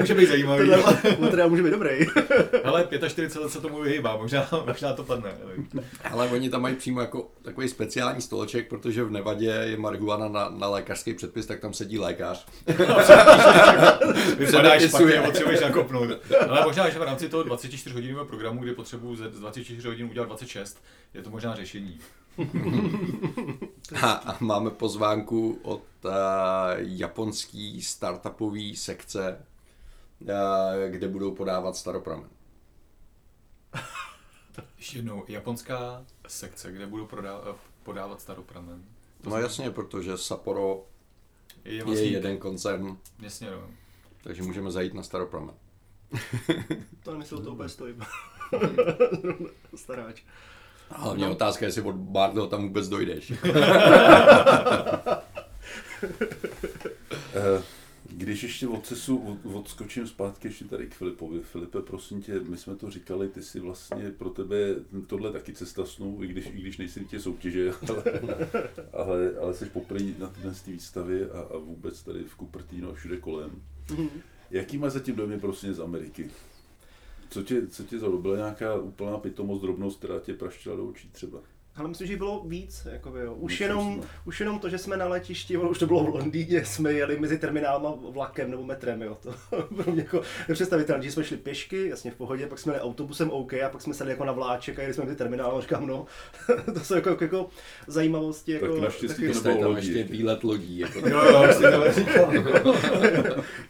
[0.00, 0.68] Může být zajímavý.
[0.70, 1.90] Tohle materiál může být dobrý.
[2.64, 5.30] Ale 45 let se tomu vyhýbá, možná, možná to padne.
[6.10, 10.48] Ale oni tam mají přímo jako takový speciální stoleček, protože v Nevadě je marihuana na,
[10.48, 12.46] na lékařský předpis, tak tam sedí lékař.
[14.38, 16.08] Vypadáš špatně, potřebuješ nakopnout.
[16.48, 20.06] Ale možná, že v rámci toho 24 hodinového programu, kdy potřebuji ze- z 24 hodin
[20.10, 20.78] udělat 26,
[21.14, 22.00] je to možná řešení.
[24.02, 26.12] A, a máme pozvánku od uh,
[26.78, 29.46] japonský startupové sekce,
[30.20, 30.28] uh,
[30.88, 32.28] kde budou podávat staropramen.
[34.76, 38.84] Ještě jednou, japonská sekce, kde budu prodá- podávat staropramen.
[39.20, 40.86] To No jasně, protože Sapporo
[41.64, 43.68] je, je vlastně, jeden koncern, Jasně, no.
[44.22, 45.54] takže můžeme zajít na staropramen.
[47.02, 48.02] To nemyslel, to úplně stojím.
[49.74, 50.22] Staráč.
[50.90, 53.32] Hlavně otázka, jestli od Bardo tam vůbec dojdeš.
[57.34, 57.62] Eh,
[58.10, 61.40] Když ještě od CESu od- odskočím zpátky ještě tady k Filipovi.
[61.40, 64.56] Filipe, prosím tě, my jsme to říkali, ty si vlastně pro tebe
[65.06, 68.02] tohle taky cesta snů, i když, i když nejsi tě soutěže, ale,
[68.92, 73.16] ale, ale jsi poprvé na té výstavě a, a vůbec tady v Cupertino a všude
[73.16, 73.50] kolem.
[74.50, 76.30] Jaký máš zatím domy prostě z Ameriky?
[77.34, 78.22] Co tě, co tě zaujalo?
[78.22, 81.38] Byla nějaká úplná pitomost, drobnost, která tě praštila do očí třeba?
[81.76, 83.34] Ale myslím, že bylo víc, jakoby, jo.
[83.34, 84.04] Už, Myslím, jenom, no.
[84.24, 87.18] už jenom to, že jsme na letišti, ono už to bylo v Londýně, jsme jeli
[87.20, 89.18] mezi terminálma vlakem nebo metrem, jo.
[89.22, 89.34] To
[89.82, 93.30] pro mě jako nepředstavitelné, že jsme šli pěšky, jasně v pohodě, pak jsme jeli autobusem
[93.30, 95.86] OK a pak jsme sedli jako na vláček a jeli jsme mezi terminálem a říkám,
[95.86, 96.06] no,
[96.74, 97.48] to jsou jako, jako, jako
[97.86, 98.52] zajímavosti.
[98.52, 100.78] Jako, Tak naštěstí taky- to nebylo tam lodí ještě výlet lodí.
[100.78, 102.32] Jako Jo, jo, říkal.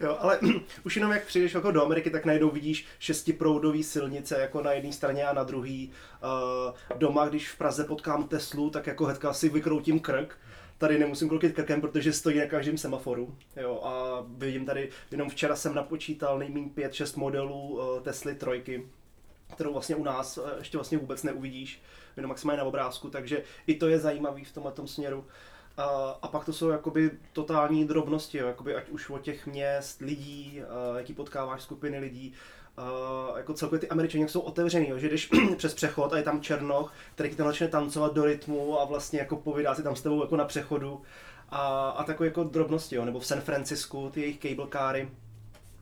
[0.01, 0.39] Jo, ale
[0.85, 4.91] už jenom jak přijdeš jako do Ameriky, tak najednou vidíš šestiproudový silnice jako na jedné
[4.93, 5.91] straně a na druhý.
[6.23, 10.37] Uh, doma, když v Praze potkám Teslu, tak jako hnedka si vykroutím krk.
[10.77, 13.35] Tady nemusím kroutit krkem, protože stojí na každém semaforu.
[13.55, 18.85] Jo, a vidím tady, jenom včera jsem napočítal nejméně 5-6 modelů uh, Tesly trojky
[19.53, 21.81] kterou vlastně u nás eh, ještě vlastně vůbec neuvidíš,
[22.17, 25.25] jenom maximálně na obrázku, takže i to je zajímavý v tomhle tom směru.
[25.77, 25.83] A,
[26.21, 30.61] a pak to jsou jakoby totální drobnosti, jo, jakoby ať už od těch měst, lidí,
[30.61, 32.33] a jaký potkáváš skupiny lidí,
[32.77, 36.41] a jako celkově ty američani jsou otevřený, jo, že jdeš přes přechod a je tam
[36.41, 40.01] černoch, který ti tam začne tancovat do rytmu a vlastně jako povídá si tam s
[40.01, 41.01] tebou jako na přechodu
[41.49, 45.09] a, a takové jako drobnosti, jo, nebo v San Francisku ty jejich cable káry,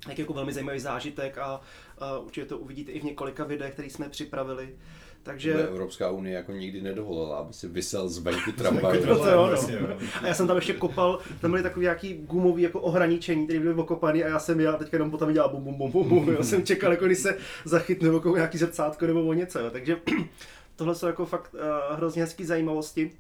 [0.08, 1.62] jak jako velmi zajímavý zážitek a,
[2.00, 4.76] a určitě to uvidíte i v několika videích, které jsme připravili.
[5.24, 5.68] Takže Že...
[5.68, 9.06] Evropská unie jako nikdy nedovolila, aby si vysel z venku tramvaje.
[9.06, 9.50] No to jo,
[9.82, 9.98] no.
[10.22, 13.74] A já jsem tam ještě kopal, tam byly takový nějaký gumový jako ohraničení, které byly
[13.74, 16.44] okopaný a já jsem já teďka jenom potom dělal bum bum bum bum bum, já
[16.44, 19.70] jsem čekal, jako když se zachytne nějaký zrcátko nebo o něco, jo.
[19.70, 19.98] takže
[20.76, 23.12] tohle jsou jako fakt uh, hrozně hezký zajímavosti.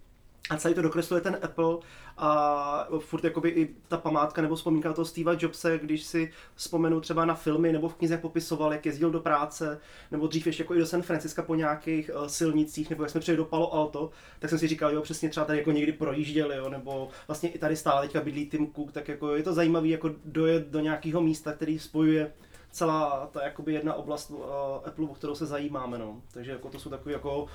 [0.50, 1.78] A celý to dokresluje ten Apple
[2.18, 7.26] a furt jakoby i ta památka nebo vzpomínka toho Steva Jobse, když si vzpomenu třeba
[7.26, 9.80] na filmy nebo v knize popisoval, jak jezdil do práce,
[10.12, 13.22] nebo dřív ještě jako i do San Francisca po nějakých uh, silnicích, nebo jak jsme
[13.22, 16.58] přijeli do Palo Alto, tak jsem si říkal, jo, přesně třeba tady jako někdy projížděli,
[16.58, 19.88] jo, nebo vlastně i tady stále teďka bydlí Tim Cook, tak jako je to zajímavé
[19.88, 22.32] jako dojet do nějakého místa, který spojuje
[22.72, 24.40] celá ta jakoby jedna oblast uh,
[24.86, 26.22] Apple, o kterou se zajímáme, no.
[26.34, 27.48] Takže jako to jsou takové jako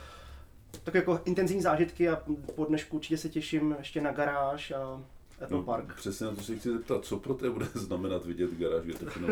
[0.85, 2.23] tak jako intenzivní zážitky a
[2.55, 5.03] po dnešku určitě se těším ještě na garáž a
[5.43, 5.95] Apple no, Park.
[5.95, 9.07] Přesně na to se chci zeptat, co pro tebe bude znamenat vidět garáž, kde to
[9.07, 9.29] všechno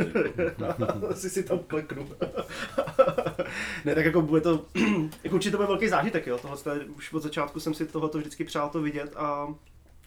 [1.10, 2.08] Asi si tam kleknu.
[3.84, 4.66] ne, tak jako bude to,
[5.24, 6.38] jako určitě to bude velký zážitek, jo.
[6.38, 9.54] Tohle, už od začátku jsem si tohoto vždycky přál to vidět a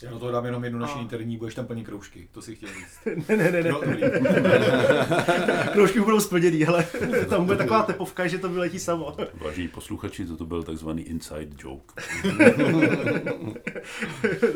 [0.04, 1.02] já na to dám jenom jednu naši a...
[1.02, 3.28] interní, budeš tam plnit kroužky, to si chtěl říct.
[3.30, 3.72] ne, ne, ne, ne.
[3.72, 3.82] No,
[5.74, 6.88] kroužky budou splněný, ale
[7.30, 9.18] tam bude taková tepovka, že to vyletí samo.
[9.34, 11.94] Vážení posluchači, toto byl takzvaný inside joke.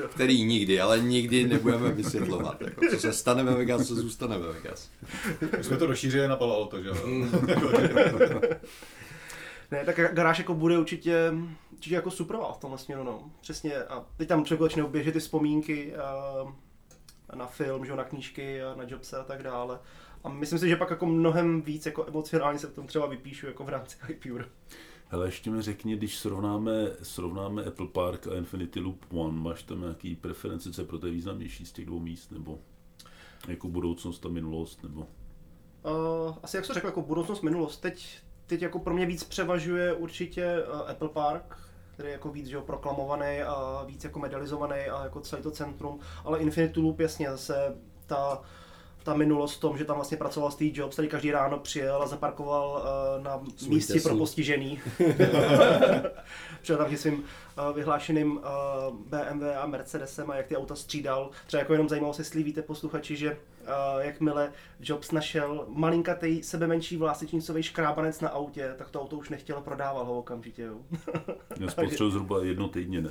[0.09, 2.61] Který nikdy, ale nikdy nebudeme vysvětlovat.
[2.61, 4.89] Jako, co se stane ve Vegas, co zůstane ve Vegas.
[5.57, 6.95] My jsme to rozšířili na Palo Alto, že jo?
[9.73, 11.33] Ne, tak garáž jako bude určitě,
[11.71, 13.31] určitě jako super v tomhle směru, no.
[13.41, 13.83] Přesně.
[13.83, 18.75] A teď tam člověk začne oběžet ty vzpomínky a, na film, že na knížky a
[18.75, 19.79] na Jobse a tak dále.
[20.23, 23.47] A myslím si, že pak jako mnohem víc jako emocionálně se v tom třeba vypíšu
[23.47, 24.45] jako v rámci iPure.
[25.07, 26.71] Hele, ještě mi řekni, když srovnáme,
[27.03, 31.09] srovnáme Apple Park a Infinity Loop One, máš tam nějaký preference, co je pro té
[31.09, 32.59] významnější z těch dvou míst, nebo
[33.47, 34.99] jako budoucnost a minulost, nebo?
[35.01, 37.77] Uh, asi jak jsem řekl, jako budoucnost, minulost.
[37.77, 41.57] Teď, teď jako pro mě víc převažuje určitě uh, Apple Park,
[41.93, 45.51] který je jako víc že jo, proklamovaný a víc jako medializovaný a jako celé to
[45.51, 47.75] centrum, ale Infinity Loop jasně zase
[48.05, 48.41] ta
[49.03, 52.07] ta minulost v tom, že tam vlastně pracoval Steve Jobs, který každý ráno přijel a
[52.07, 52.83] zaparkoval
[53.17, 54.09] uh, na Svůj místě Tesla.
[54.09, 54.81] pro postižený.
[56.61, 57.23] přijel tam svým
[57.73, 58.43] vyhlášeným uh,
[58.95, 61.29] BMW a Mercedesem a jak ty auta střídal.
[61.47, 63.67] Třeba jako jenom zajímalo se, jestli víte posluchači, že uh,
[63.99, 69.61] jakmile Jobs našel malinkatý sebe menší vlásečnicový škrábanec na autě, tak to auto už nechtěl
[69.61, 70.61] prodávat ho okamžitě.
[70.61, 70.77] Jo.
[72.09, 73.09] Zhruba jedno týdně, ne?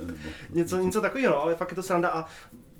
[0.49, 2.25] Něco, něco takového, ale fakt je to sranda a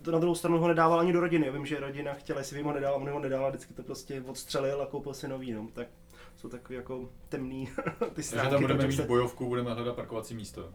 [0.01, 1.51] to na druhou stranu ho nedával ani do rodiny.
[1.51, 4.81] Vím, že rodina chtěla, jestli vím ho nedal, on ho nedal, vždycky to prostě odstřelil
[4.81, 5.67] a koupil si nový, no.
[5.73, 5.87] Tak
[6.35, 7.69] jsou takový jako temný
[8.13, 8.49] ty stránky.
[8.49, 10.69] Takže tam budeme mít bojovku, budeme hledat parkovací místo.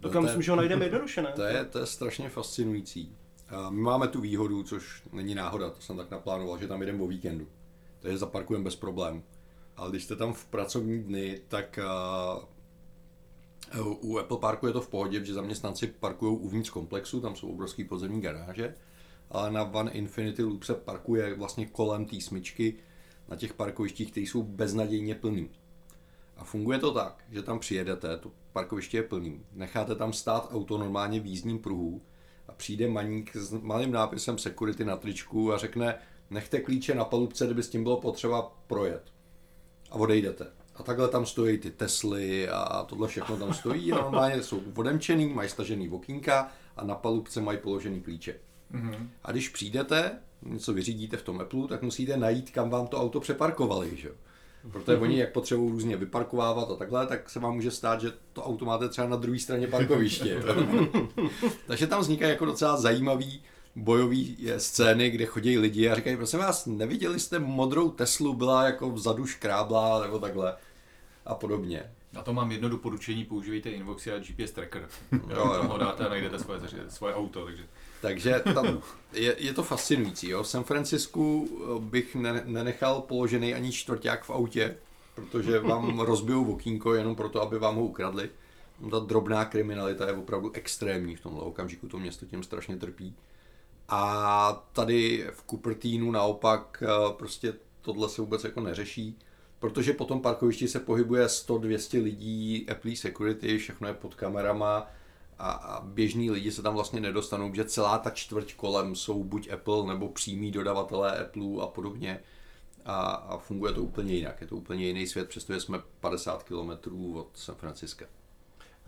[0.00, 1.32] To kam myslím, že ho najdeme jednoduše, ne?
[1.36, 3.16] To je, to je strašně fascinující.
[3.70, 7.06] My máme tu výhodu, což není náhoda, to jsem tak naplánoval, že tam jdeme o
[7.06, 7.46] víkendu.
[8.00, 9.22] Takže zaparkujeme bez problémů.
[9.76, 11.78] Ale když jste tam v pracovní dny, tak
[13.80, 17.84] u Apple Parku je to v pohodě, že zaměstnanci parkují uvnitř komplexu, tam jsou obrovské
[17.84, 18.74] podzemní garáže,
[19.30, 22.74] ale na One Infinity Loop se parkuje vlastně kolem té smyčky
[23.28, 25.50] na těch parkovištích, které jsou beznadějně plný.
[26.36, 30.78] A funguje to tak, že tam přijedete, to parkoviště je plný, necháte tam stát auto
[30.78, 32.02] normálně v jízdním pruhu
[32.48, 35.94] a přijde maník s malým nápisem security na tričku a řekne,
[36.30, 39.02] nechte klíče na palubce, kdyby s tím bylo potřeba projet.
[39.90, 40.46] A odejdete.
[40.74, 43.92] A takhle tam stojí ty Tesly a tohle všechno tam stojí.
[43.92, 48.40] A normálně jsou odemčený, mají stažený okýnka a na palubce mají položený klíče.
[48.72, 49.08] Mm-hmm.
[49.24, 53.20] A když přijdete, něco vyřídíte v tom Apple, tak musíte najít, kam vám to auto
[53.20, 53.96] přeparkovali.
[53.96, 54.10] Že?
[54.72, 58.44] Protože oni, jak potřebují různě vyparkovávat a takhle, tak se vám může stát, že to
[58.44, 60.42] auto máte třeba na druhé straně parkoviště.
[61.66, 63.42] Takže tam vznikají jako docela zajímavý
[63.76, 64.16] bojové
[64.56, 69.26] scény, kde chodí lidi a říkají, prosím vás, neviděli jste modrou Teslu, byla jako vzadu
[69.26, 70.56] škráblá nebo takhle
[71.26, 71.90] a podobně.
[72.12, 74.88] Na to mám jedno doporučení, používejte Invoxy a GPS tracker.
[75.12, 75.52] Jo, jo.
[75.52, 77.44] Tam ho dáte a najdete svoje, svoje auto.
[77.44, 77.64] Takže,
[78.00, 80.28] takže tam je, je, to fascinující.
[80.28, 80.42] Jo.
[80.42, 84.76] V San Francisku eh, bych ne, nenechal položený ani čtvrták v autě,
[85.14, 88.30] protože vám rozbijou okýnko jenom proto, aby vám ho ukradli.
[88.90, 93.14] Ta drobná kriminalita je opravdu extrémní v tomhle okamžiku, to město tím strašně trpí.
[93.88, 99.18] A tady v Cupertinu naopak eh, prostě tohle se vůbec jako neřeší
[99.58, 104.86] protože po tom parkovišti se pohybuje 100-200 lidí, Apple Security, všechno je pod kamerama
[105.38, 109.50] a, a běžní lidi se tam vlastně nedostanou, že celá ta čtvrť kolem jsou buď
[109.50, 112.20] Apple nebo přímí dodavatelé Apple a podobně
[112.84, 116.70] a, a funguje to úplně jinak, je to úplně jiný svět, přestože jsme 50 km
[117.14, 118.04] od San Francisca.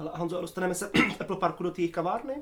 [0.00, 2.34] Hele, Honzo, a dostaneme se v Apple Parku do té kavárny,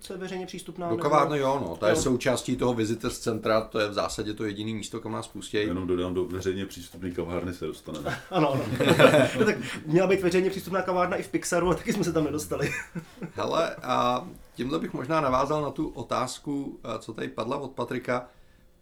[0.00, 0.90] co je veřejně přístupná?
[0.90, 4.44] Do kavárny jo, no, to je součástí toho Visitors Centra, to je v zásadě to
[4.44, 5.56] jediné místo, kam nás pustí.
[5.56, 8.18] Jenom dodám, do veřejně přístupné kavárny se dostaneme.
[8.30, 8.62] ano, ano.
[9.38, 9.56] no, tak
[9.86, 12.70] měla být veřejně přístupná kavárna i v Pixaru a taky jsme se tam nedostali.
[13.34, 18.28] Hele, a tímhle bych možná navázal na tu otázku, co tady padla od Patrika.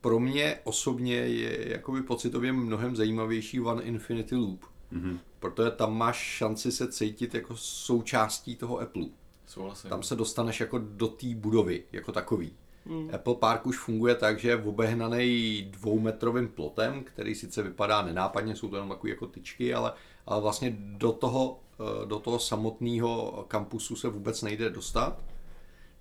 [0.01, 4.61] Pro mě osobně je jakoby pocitově mnohem zajímavější One Infinity Loop
[4.93, 5.19] Mm-hmm.
[5.43, 9.05] Protože tam máš šanci se cítit jako součástí toho Apple.
[9.47, 9.91] Souhlasím.
[9.91, 12.53] Tam se dostaneš jako do té budovy, jako takový.
[12.87, 13.11] Hmm.
[13.15, 18.69] Apple Park už funguje tak, že je obehnaný dvoumetrovým plotem, který sice vypadá nenápadně, jsou
[18.69, 19.93] to jenom takové jako tyčky, ale,
[20.27, 25.19] ale vlastně do toho, eh, do toho samotného kampusu se vůbec nejde dostat.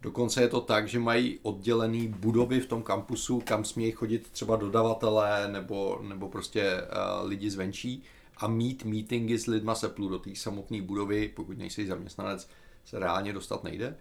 [0.01, 4.55] Dokonce je to tak, že mají oddělené budovy v tom kampusu, kam smějí chodit třeba
[4.55, 8.03] dodavatelé nebo, nebo prostě uh, lidi zvenčí
[8.41, 12.49] a mít meetingy s lidma Apple do té samotné budovy, pokud nejsi zaměstnanec,
[12.85, 13.97] se reálně dostat nejde.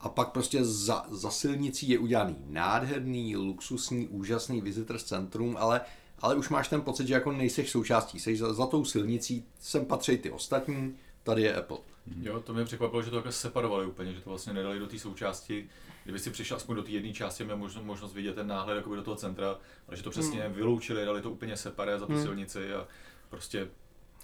[0.00, 5.80] A pak prostě za, za silnicí je udělaný nádherný, luxusní, úžasný visitors centrum, ale,
[6.18, 9.84] ale už máš ten pocit, že jako nejseš součástí, jsi za, za tou silnicí, sem
[9.84, 11.78] patří ty ostatní, tady je Apple.
[12.20, 14.98] Jo, to mě překvapilo, že to takhle separovali úplně, že to vlastně nedali do té
[14.98, 15.68] součásti.
[16.04, 18.96] Kdyby si přišel aspoň do té jedné části, měl možnost, možnost vidět ten náhled jakoby
[18.96, 20.52] do toho centra, ale že to přesně Hmm.
[20.54, 22.22] vyloučili, dali to úplně separé za tu Hmm.
[22.22, 22.88] silnici a
[23.30, 23.68] prostě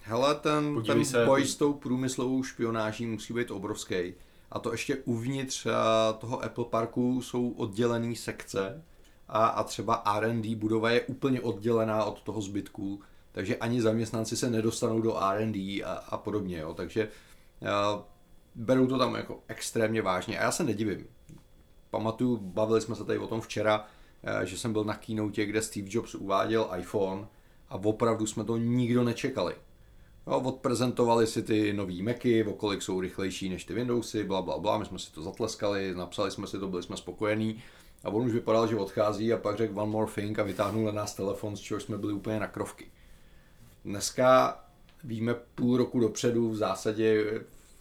[0.03, 4.15] Hele, ten, Podívej ten se, boj pod- s tou průmyslovou špionáží musí být obrovský.
[4.51, 5.71] A to ještě uvnitř eh,
[6.19, 8.83] toho Apple Parku jsou oddělené sekce
[9.29, 13.01] a, a třeba R&D budova je úplně oddělená od toho zbytku,
[13.33, 16.59] takže ani zaměstnanci se nedostanou do R&D a, a podobně.
[16.59, 16.75] Jo.
[16.75, 17.09] Takže
[17.63, 18.03] uh,
[18.55, 21.07] berou to tam jako extrémně vážně a já se nedivím.
[21.91, 23.87] Pamatuju, bavili jsme se tady o tom včera,
[24.25, 27.27] eh, že jsem byl na keynote, kde Steve Jobs uváděl iPhone
[27.69, 29.55] a opravdu jsme to nikdo nečekali.
[30.27, 34.59] Jo, odprezentovali si ty nový Macy, o kolik jsou rychlejší než ty Windowsy, bla, bla,
[34.59, 37.63] bla, my jsme si to zatleskali, napsali jsme si to, byli jsme spokojení.
[38.05, 40.93] A on už vypadal, že odchází a pak řekl one more thing a vytáhnul na
[40.93, 42.91] nás telefon, z čehož jsme byli úplně na krovky.
[43.85, 44.61] Dneska
[45.05, 47.25] víme půl roku dopředu v zásadě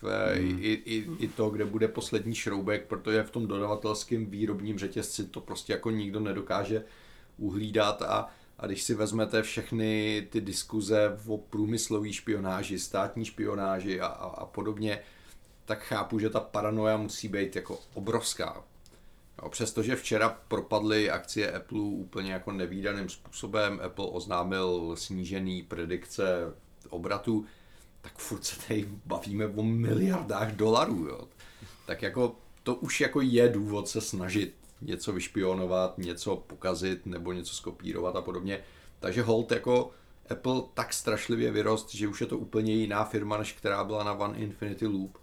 [0.01, 5.25] v, i, i, i to, kde bude poslední šroubek, protože v tom dodavatelském výrobním řetězci
[5.25, 6.83] to prostě jako nikdo nedokáže
[7.37, 8.29] uhlídat a,
[8.59, 14.45] a když si vezmete všechny ty diskuze o průmyslové špionáži, státní špionáži a, a, a
[14.45, 14.99] podobně,
[15.65, 18.63] tak chápu, že ta paranoja musí být jako obrovská.
[19.43, 26.53] Jo, přestože včera propadly akcie Apple úplně jako nevýdaným způsobem, Apple oznámil snížený predikce
[26.89, 27.45] obratu,
[28.01, 31.07] tak furt se tady bavíme o miliardách dolarů.
[31.07, 31.27] Jo.
[31.85, 37.55] Tak jako to už jako je důvod se snažit něco vyšpionovat, něco pokazit nebo něco
[37.55, 38.63] skopírovat a podobně.
[38.99, 39.91] Takže hold jako
[40.29, 44.13] Apple tak strašlivě vyrost, že už je to úplně jiná firma, než která byla na
[44.13, 45.17] One Infinity Loop.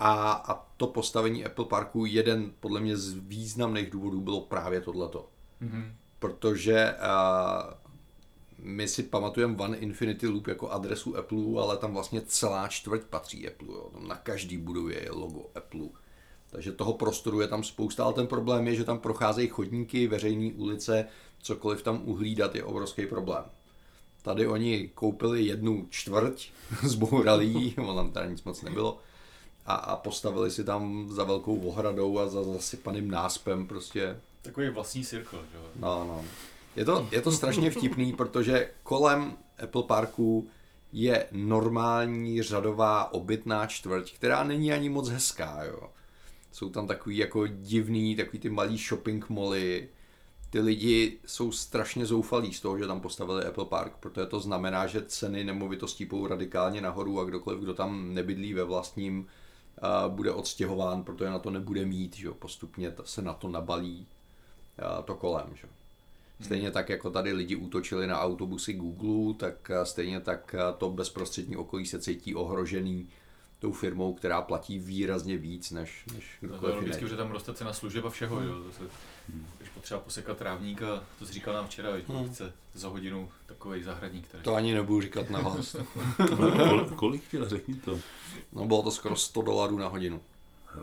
[0.00, 5.28] A, a to postavení Apple Parku, jeden podle mě z významných důvodů bylo právě tohleto.
[5.62, 5.92] mm-hmm.
[6.18, 7.72] Protože uh,
[8.58, 13.48] my si pamatujeme One Infinity Loop jako adresu Apple, ale tam vlastně celá čtvrť patří
[13.48, 13.68] Apple.
[13.68, 13.90] Jo.
[13.92, 15.88] Tam na každý budově je logo Apple.
[16.50, 20.54] Takže toho prostoru je tam spousta, ale ten problém je, že tam procházejí chodníky, veřejné
[20.54, 21.06] ulice,
[21.42, 23.44] cokoliv tam uhlídat je obrovský problém.
[24.22, 26.48] Tady oni koupili jednu čtvrť,
[26.82, 28.98] zbourali ji, ono tam teda nic moc nebylo,
[29.66, 35.04] a, a postavili si tam za velkou ohradou a za zasypaným náspem prostě Takový vlastní
[35.04, 35.64] cirkl, že jo.
[35.76, 36.24] No, no.
[36.76, 40.48] Je to, je to strašně vtipný, protože kolem Apple Parku
[40.92, 45.90] je normální řadová obytná čtvrť, která není ani moc hezká, jo.
[46.56, 49.88] Jsou tam takový jako divný, takový ty malý shopping moly.
[50.50, 54.86] Ty lidi jsou strašně zoufalí z toho, že tam postavili Apple Park, protože to znamená,
[54.86, 59.26] že ceny nemovitostí půjdou radikálně nahoru a kdokoliv, kdo tam nebydlí ve vlastním,
[60.08, 62.30] bude odstěhován, protože na to nebude mít, že.
[62.30, 64.06] Postupně se na to nabalí
[65.04, 65.68] to kolem, že.
[66.40, 71.86] Stejně tak, jako tady lidi útočili na autobusy Google, tak stejně tak to bezprostřední okolí
[71.86, 73.08] se cítí ohrožený
[73.58, 77.10] tou firmou, která platí výrazně víc než, než kdokoliv logicky, jiný.
[77.10, 78.54] že tam roste cena služeb a všeho, jo.
[78.62, 78.90] To se,
[79.58, 82.28] když potřeba posekat trávník a to jsi říkal nám včera, že Hmm.
[82.28, 84.42] chce za hodinu takový zahradník, který...
[84.42, 85.76] To ani nebudu říkat na hlas.
[86.68, 87.98] Kol, kolik chtěl, řekni to.
[88.52, 90.20] No bylo to skoro 100 dolarů na hodinu.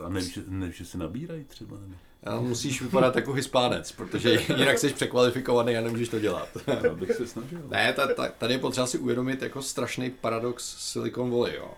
[0.05, 1.77] A nevíš, že- si nabírají třeba?
[1.79, 1.95] Nebo?
[2.25, 6.49] A musíš vypadat jako hispánec, protože jinak jsi překvalifikovaný a nemůžeš to dělat.
[6.83, 7.61] Já bych se snažil.
[7.69, 11.71] Ne, ta, ta, tady je potřeba si uvědomit jako strašný paradox Silicon Valley, jo.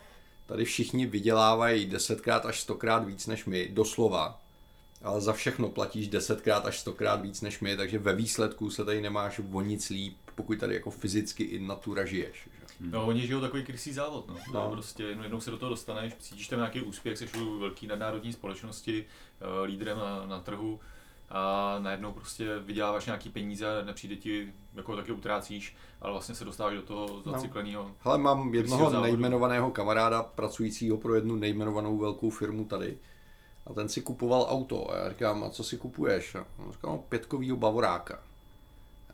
[0.46, 4.42] Tady všichni vydělávají desetkrát až stokrát víc než my, doslova.
[5.04, 9.02] Ale za všechno platíš desetkrát až stokrát víc než my, takže ve výsledku se tady
[9.02, 12.50] nemáš o nic líp, pokud tady jako fyzicky i natura žiješ.
[12.82, 12.90] Že?
[12.90, 14.36] No, oni žijou takový krysý závod, no.
[14.54, 14.70] No.
[14.72, 18.34] Prostě jednou, jednou se do toho dostaneš, cítíš tam nějaký úspěch, jsi u velký nadnárodní
[18.34, 19.06] společnosti,
[19.42, 20.80] uh, lídrem na, na trhu
[21.30, 26.46] a najednou prostě vyděláváš nějaký peníze a nepřijde ti, jako taky utrácíš, ale vlastně se
[26.46, 27.92] dostáváš do toho zacykleného.
[28.00, 29.12] Hele, mám jednoho závodu.
[29.12, 32.98] nejmenovaného kamaráda, pracujícího pro jednu nejmenovanou velkou firmu tady.
[33.68, 34.92] A ten si kupoval auto.
[34.92, 36.36] A já říkám, a co si kupuješ?
[36.36, 38.20] A on říkal, no, pětkovýho bavoráka.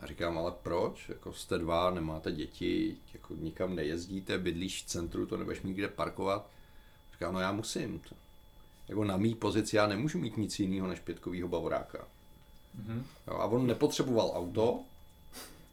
[0.00, 1.08] A říkám, ale proč?
[1.08, 5.88] Jako jste dva, nemáte děti, jako nikam nejezdíte, bydlíš v centru, to nebudeš mít kde
[5.88, 6.50] parkovat.
[7.12, 8.00] Říkám, no já musím.
[8.88, 12.04] Jako na mý pozici já nemůžu mít nic jiného než pětkovýho bavoráka.
[12.74, 13.04] Mhm.
[13.28, 14.80] Jo, a on nepotřeboval auto,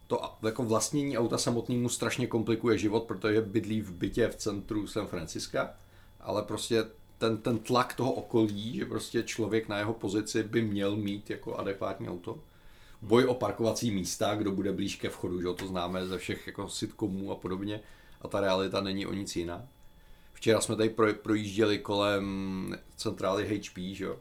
[0.08, 5.08] to jako vlastnění auta samotnému strašně komplikuje život, protože bydlí v bytě v centru San
[5.08, 5.74] Franciska,
[6.20, 6.86] ale prostě
[7.18, 11.56] ten, ten tlak toho okolí, že prostě člověk na jeho pozici by měl mít jako
[11.56, 12.40] adekvátní auto.
[13.02, 16.70] Boj o parkovací místa, kdo bude blíž ke vchodu, že to známe ze všech jako
[16.70, 17.82] sitcomů a podobně.
[18.22, 19.68] A ta realita není o nic jiná.
[20.40, 24.20] Včera jsme tady pro, projížděli kolem centrály HP, že jo,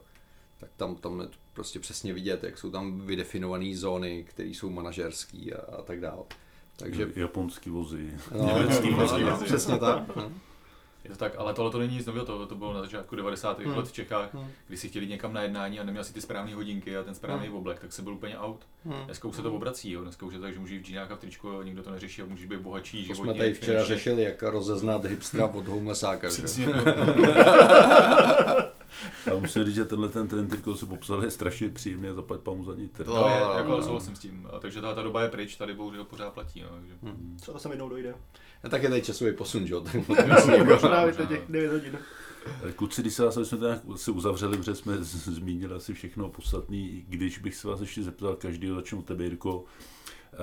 [0.59, 4.69] tak tam, tam je to prostě přesně vidět, jak jsou tam vydefinované zóny, které jsou
[4.69, 6.23] manažerský a, a tak dále.
[6.75, 9.23] Takže Japonský vozy, No, německý no, vozy.
[9.23, 10.15] no, přesně tak.
[10.15, 10.31] no.
[11.09, 13.59] Je to tak, ale tohle to není nic nového, to, to bylo na začátku 90.
[13.59, 13.77] Hmm.
[13.77, 14.47] let v Čechách, Hmm.
[14.67, 17.49] kdy si chtěli někam na jednání a neměl si ty správné hodinky a ten správný
[17.49, 18.59] oblek, tak se byl úplně out.
[18.85, 19.05] Hmm.
[19.05, 20.01] Dneska už se to obrací, jo.
[20.01, 21.83] dneska už je to tak, že můžeš jít v džínách a v tričku a nikdo
[21.83, 25.67] to neřeší a můžeš být bohatší, To jsme tady včera řešili, jak rozeznat hipstra od
[25.67, 26.27] homelessáka.
[29.31, 32.39] A musím říct, že tenhle ten trend, který se popsal, je strašně příjemný a zaplať
[32.41, 32.87] pamu za ní.
[32.89, 33.83] to je, No, jako no.
[33.83, 34.47] souhlasím s tím.
[34.53, 36.61] A takže ta, ta doba je pryč, tady bohužel pořád platí.
[36.61, 36.93] No, takže.
[37.41, 38.15] Třeba to sem jednou dojde.
[38.63, 39.81] A tak je tady časový posun, že jo?
[39.81, 41.11] tak- Právě možná.
[41.11, 41.97] to těch 9 hodin.
[42.75, 46.87] Kluci, když se vás jsme nějak si uzavřeli, protože jsme z- zmínili asi všechno podstatné,
[47.07, 49.63] když bych se vás ještě zeptal, každý začnu tebe, Jirko,
[50.33, 50.37] eh,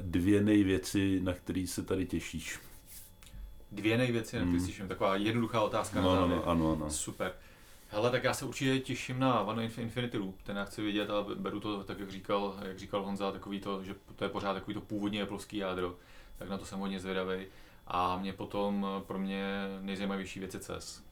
[0.00, 2.58] dvě nejvěci, na které se tady těšíš.
[3.72, 4.52] Dvě nejvěci, na Hmm.
[4.52, 6.90] které slyším, taková jednoduchá otázka No, na no, no, ano, ano.
[6.90, 7.32] Super.
[7.92, 11.10] Hele, tak já se určitě těším na One Inf- Infinity Loop, ten já chci vidět
[11.10, 14.54] a beru to tak, jak říkal, jak říkal Honza, takový to, že to je pořád
[14.54, 15.96] takový to původně Appleovský jádro,
[16.38, 17.46] tak na to jsem hodně zvědavý.
[17.86, 21.02] A mě potom pro mě nejzajímavější věc je CES.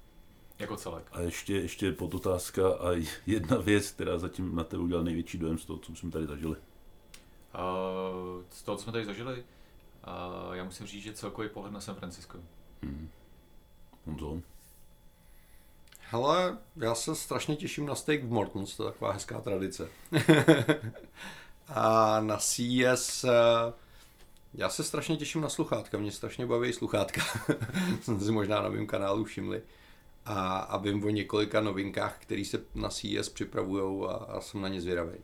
[0.58, 1.08] Jako celek.
[1.12, 5.64] A ještě, ještě podotázka a jedna věc, která zatím na tebe udělala největší dojem z
[5.64, 6.56] toho, co jsme tady zažili.
[7.52, 7.64] A
[8.50, 9.44] z toho, co jsme tady zažili,
[10.04, 12.38] a já musím říct, že celkový pohled na San Francisco.
[12.82, 13.10] Hmm.
[14.06, 14.42] Honzo?
[16.12, 19.88] Hele, já se strašně těším na steak v Mortons, to je taková hezká tradice.
[21.68, 23.72] a na CES eh,
[24.54, 27.22] já se strašně těším na sluchátka, mě strašně baví sluchátka.
[28.02, 29.62] Jsem si možná na mém kanálu všimli.
[30.24, 34.68] A, a vím o několika novinkách, které se na CES připravují a, a jsem na
[34.68, 35.18] ně zvědavý.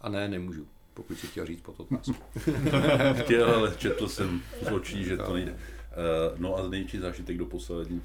[0.00, 2.14] A ne, nemůžu, pokud si chtěl říct pod otázku.
[3.12, 5.52] Chtěl, ale četl jsem z očí, že to nejde.
[5.52, 8.02] Uh, no a největší zážitek do poslední.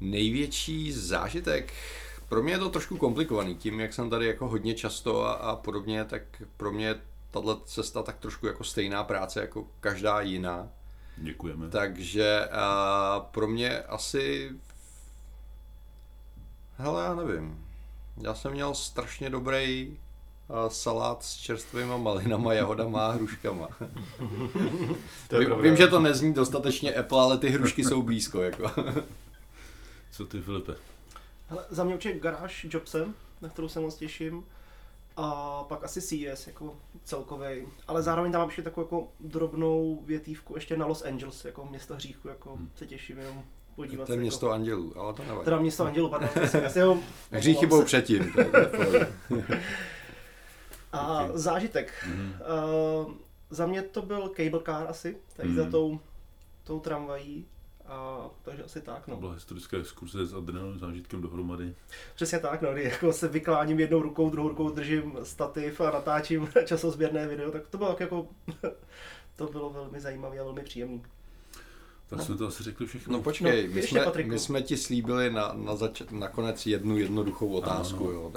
[0.00, 1.72] Největší zážitek,
[2.28, 5.56] pro mě je to trošku komplikovaný, tím jak jsem tady jako hodně často a, a
[5.56, 6.22] podobně, tak
[6.56, 6.94] pro mě
[7.30, 10.68] tato cesta tak trošku jako stejná práce jako každá jiná.
[11.16, 11.68] Děkujeme.
[11.68, 14.50] Takže a pro mě asi,
[16.76, 17.66] hele já nevím,
[18.22, 19.96] já jsem měl strašně dobrý
[20.68, 23.68] salát s čerstvými malinama, jahodama a hruškama.
[25.28, 28.42] To je vím, že to nezní dostatečně Apple, ale ty hrušky jsou blízko.
[28.42, 28.72] Jako.
[30.20, 30.74] Co ty, Filipe?
[31.48, 34.44] Hele, za mě určitě garáž Jobsem, na kterou se moc těším.
[35.16, 37.66] A pak asi CES jako celkovej.
[37.88, 41.94] Ale zároveň tam mám ještě takovou jako drobnou větívku ještě na Los Angeles, jako město
[41.94, 43.42] hříchu, jako se těším jenom
[43.76, 44.20] podívat To je se.
[44.20, 45.44] město Jako, andělů, ale to nevadí.
[45.44, 46.28] teda město Andělu, pardon.
[46.76, 46.98] jo,
[47.30, 47.86] Hříchy omlouvám budou se.
[47.86, 48.34] předtím.
[50.92, 51.92] A zážitek.
[52.08, 52.34] Mhm.
[53.06, 53.12] Uh,
[53.50, 55.58] za mě to byl cable car asi, tady Mhm.
[55.58, 56.00] za tou,
[56.64, 57.46] tou tramvají.
[57.90, 59.16] A, takže asi tak, To no.
[59.16, 61.74] byla historická exkurze s adrenalinovým zážitkem dohromady.
[62.14, 66.48] Přesně tak, no, kdy jako se vykláním jednou rukou, druhou rukou držím stativ a natáčím
[66.64, 68.26] časozběrné video, tak to bylo tak jako,
[69.36, 71.00] to bylo velmi zajímavé a velmi příjemné.
[72.08, 73.12] Tak jsme to asi řekli všechno.
[73.12, 74.30] No počkej, No, my, jsme, Patriku.
[74.30, 78.04] my jsme ti slíbili na, na zač- nakonec jednu jednoduchou otázku.
[78.08, 78.12] Ano.
[78.12, 78.32] Jo.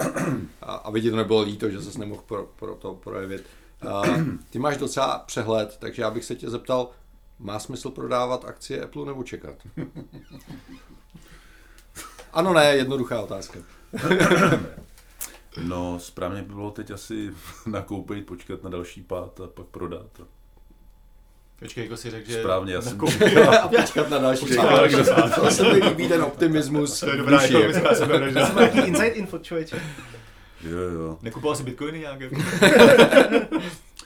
[0.62, 3.44] A, aby ti to nebylo líto, že ses nemohl pro, pro to projevit.
[3.90, 4.02] A,
[4.50, 6.90] ty máš docela přehled, takže já bych se tě zeptal,
[7.38, 9.54] má smysl prodávat akcie Apple nebo čekat?
[12.34, 13.58] Ano, ne, jednoduchá otázka.
[15.62, 17.30] No, správně by bylo teď asi
[17.66, 20.20] nakoupit, počkat na další pád a pak prodat.
[21.58, 22.40] Počkej, jako si řekl, že...
[22.40, 23.00] Správně, já jsem...
[23.62, 25.34] A počkat na další pád.
[25.34, 27.00] To se mi líbí ten optimismus.
[27.00, 28.52] To je dobrá ekonomická sebevražda.
[28.54, 29.82] Nějaký inside info, člověče.
[30.62, 31.18] Jo, jo.
[31.22, 32.30] Nekupoval si bitcoiny nějaké?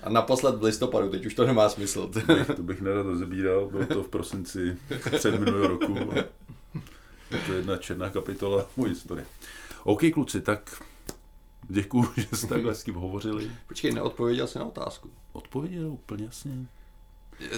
[0.08, 2.10] A naposled v listopadu, teď už to nemá smysl.
[2.26, 4.76] bych, to bych nerad rozebíral, bylo to v prosinci
[5.16, 5.98] před minulého roku.
[7.30, 9.26] Je to jedna černá kapitola mojí historie.
[9.84, 10.82] OK, kluci, tak
[11.68, 13.50] děkuju, že jste takhle s tím hovořili.
[13.68, 15.10] Počkej, neodpověděl jsi na otázku.
[15.32, 16.66] Odpověděl úplně jasně.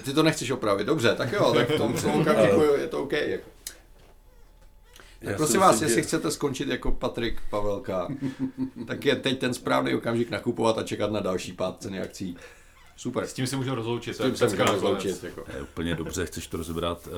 [0.03, 3.03] Ty to nechceš opravit, dobře, tak jo, tak v tom v tom okamžiku je to
[3.03, 3.13] OK.
[3.13, 3.51] Jako.
[5.21, 8.09] Tak Já prosím vás, jestli chcete skončit jako Patrik Pavelka,
[8.87, 12.37] tak je teď ten správný okamžik nakupovat a čekat na další pád ceny akcí.
[12.97, 13.27] Super.
[13.27, 14.17] S tím se můžeme rozloučit.
[14.17, 15.25] S tím se můžeme rozloučit.
[15.25, 15.45] Jako.
[15.57, 17.07] Je úplně dobře, chceš to rozebrat.
[17.07, 17.13] Uh,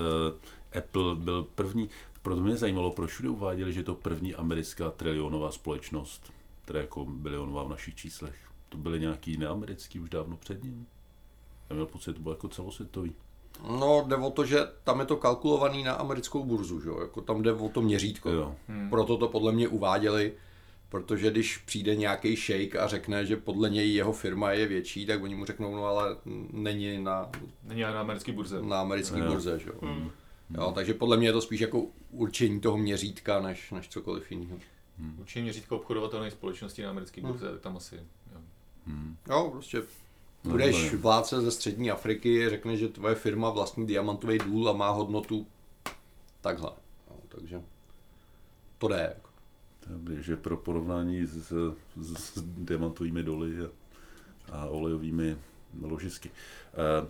[0.78, 1.88] Apple byl první.
[2.22, 6.32] Proto mě zajímalo, proč všude uváděli, že je to první americká trilionová společnost,
[6.62, 8.34] která jako bilionová v našich číslech.
[8.68, 10.86] To byly nějaký neamerický už dávno před ním.
[11.70, 13.12] Já měl pocit, že to bylo jako celosvětový.
[13.68, 17.00] No, jde o to, že tam je to kalkulovaný na americkou burzu, že jo?
[17.00, 18.30] Jako tam jde o to měřítko.
[18.30, 18.54] Jo.
[18.68, 18.90] Hmm.
[18.90, 20.32] Proto to podle mě uváděli,
[20.88, 25.22] protože když přijde nějaký šejk a řekne, že podle něj jeho firma je větší, tak
[25.22, 26.16] oni mu řeknou, no ale
[26.52, 27.30] není na,
[27.64, 28.62] Není na americké burze.
[28.62, 29.26] na americké Jo.
[29.32, 29.74] burze, že jo?
[29.82, 30.10] Hmm.
[30.50, 34.56] Jo, takže podle mě je to spíš jako určení toho měřítka, než, než cokoliv jiného.
[35.20, 37.94] Určitě měřítko obchodovatelné společnosti na americké burze, tak tam asi.
[37.96, 38.40] Jo.
[39.30, 39.84] Jo, prostě No,
[40.44, 45.46] budeš vládce ze střední Afriky, řekne, že tvoje firma vlastní diamantový důl a má hodnotu
[46.40, 46.70] takhle.
[47.10, 47.62] Jo, takže
[48.78, 49.12] to jde.
[49.14, 49.30] Jako.
[49.86, 51.52] Dobrý, že pro porovnání s,
[51.96, 53.68] s, s diamantovými doly a,
[54.52, 55.36] a olejovými
[55.82, 56.30] ložisky.
[56.30, 57.08] Uh,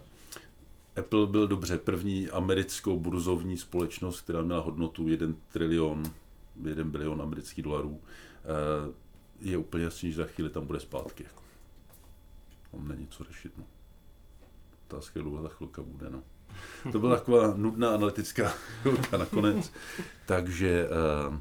[0.96, 6.02] Apple byl dobře první americkou burzovní společnost, která měla hodnotu 1 trilion,
[6.64, 7.90] 1 bilion amerických dolarů.
[7.90, 7.98] Uh,
[9.40, 11.24] je úplně jasný, že za chvíli tam bude zpátky.
[11.24, 11.41] Jako.
[12.72, 13.52] Tam není co řešit.
[13.58, 13.64] No.
[14.88, 16.10] Otázka, jak dlouho ta chvilka bude.
[16.10, 16.22] No.
[16.92, 18.48] To byla taková nudná analytická
[18.82, 19.72] chvilka nakonec.
[20.26, 20.88] Takže
[21.28, 21.36] uh,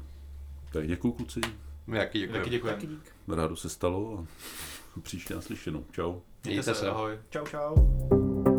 [0.72, 1.40] tak děkuju kluci,
[1.86, 2.38] My jaký děkujeme.
[2.44, 2.80] Taky děkujeme.
[2.80, 3.12] Taky dík.
[3.28, 5.84] rádo se stalo a příště naslyšenou.
[5.92, 6.20] Čau.
[6.44, 7.18] Mějte se, ahoj.
[7.30, 8.51] Čau, čau.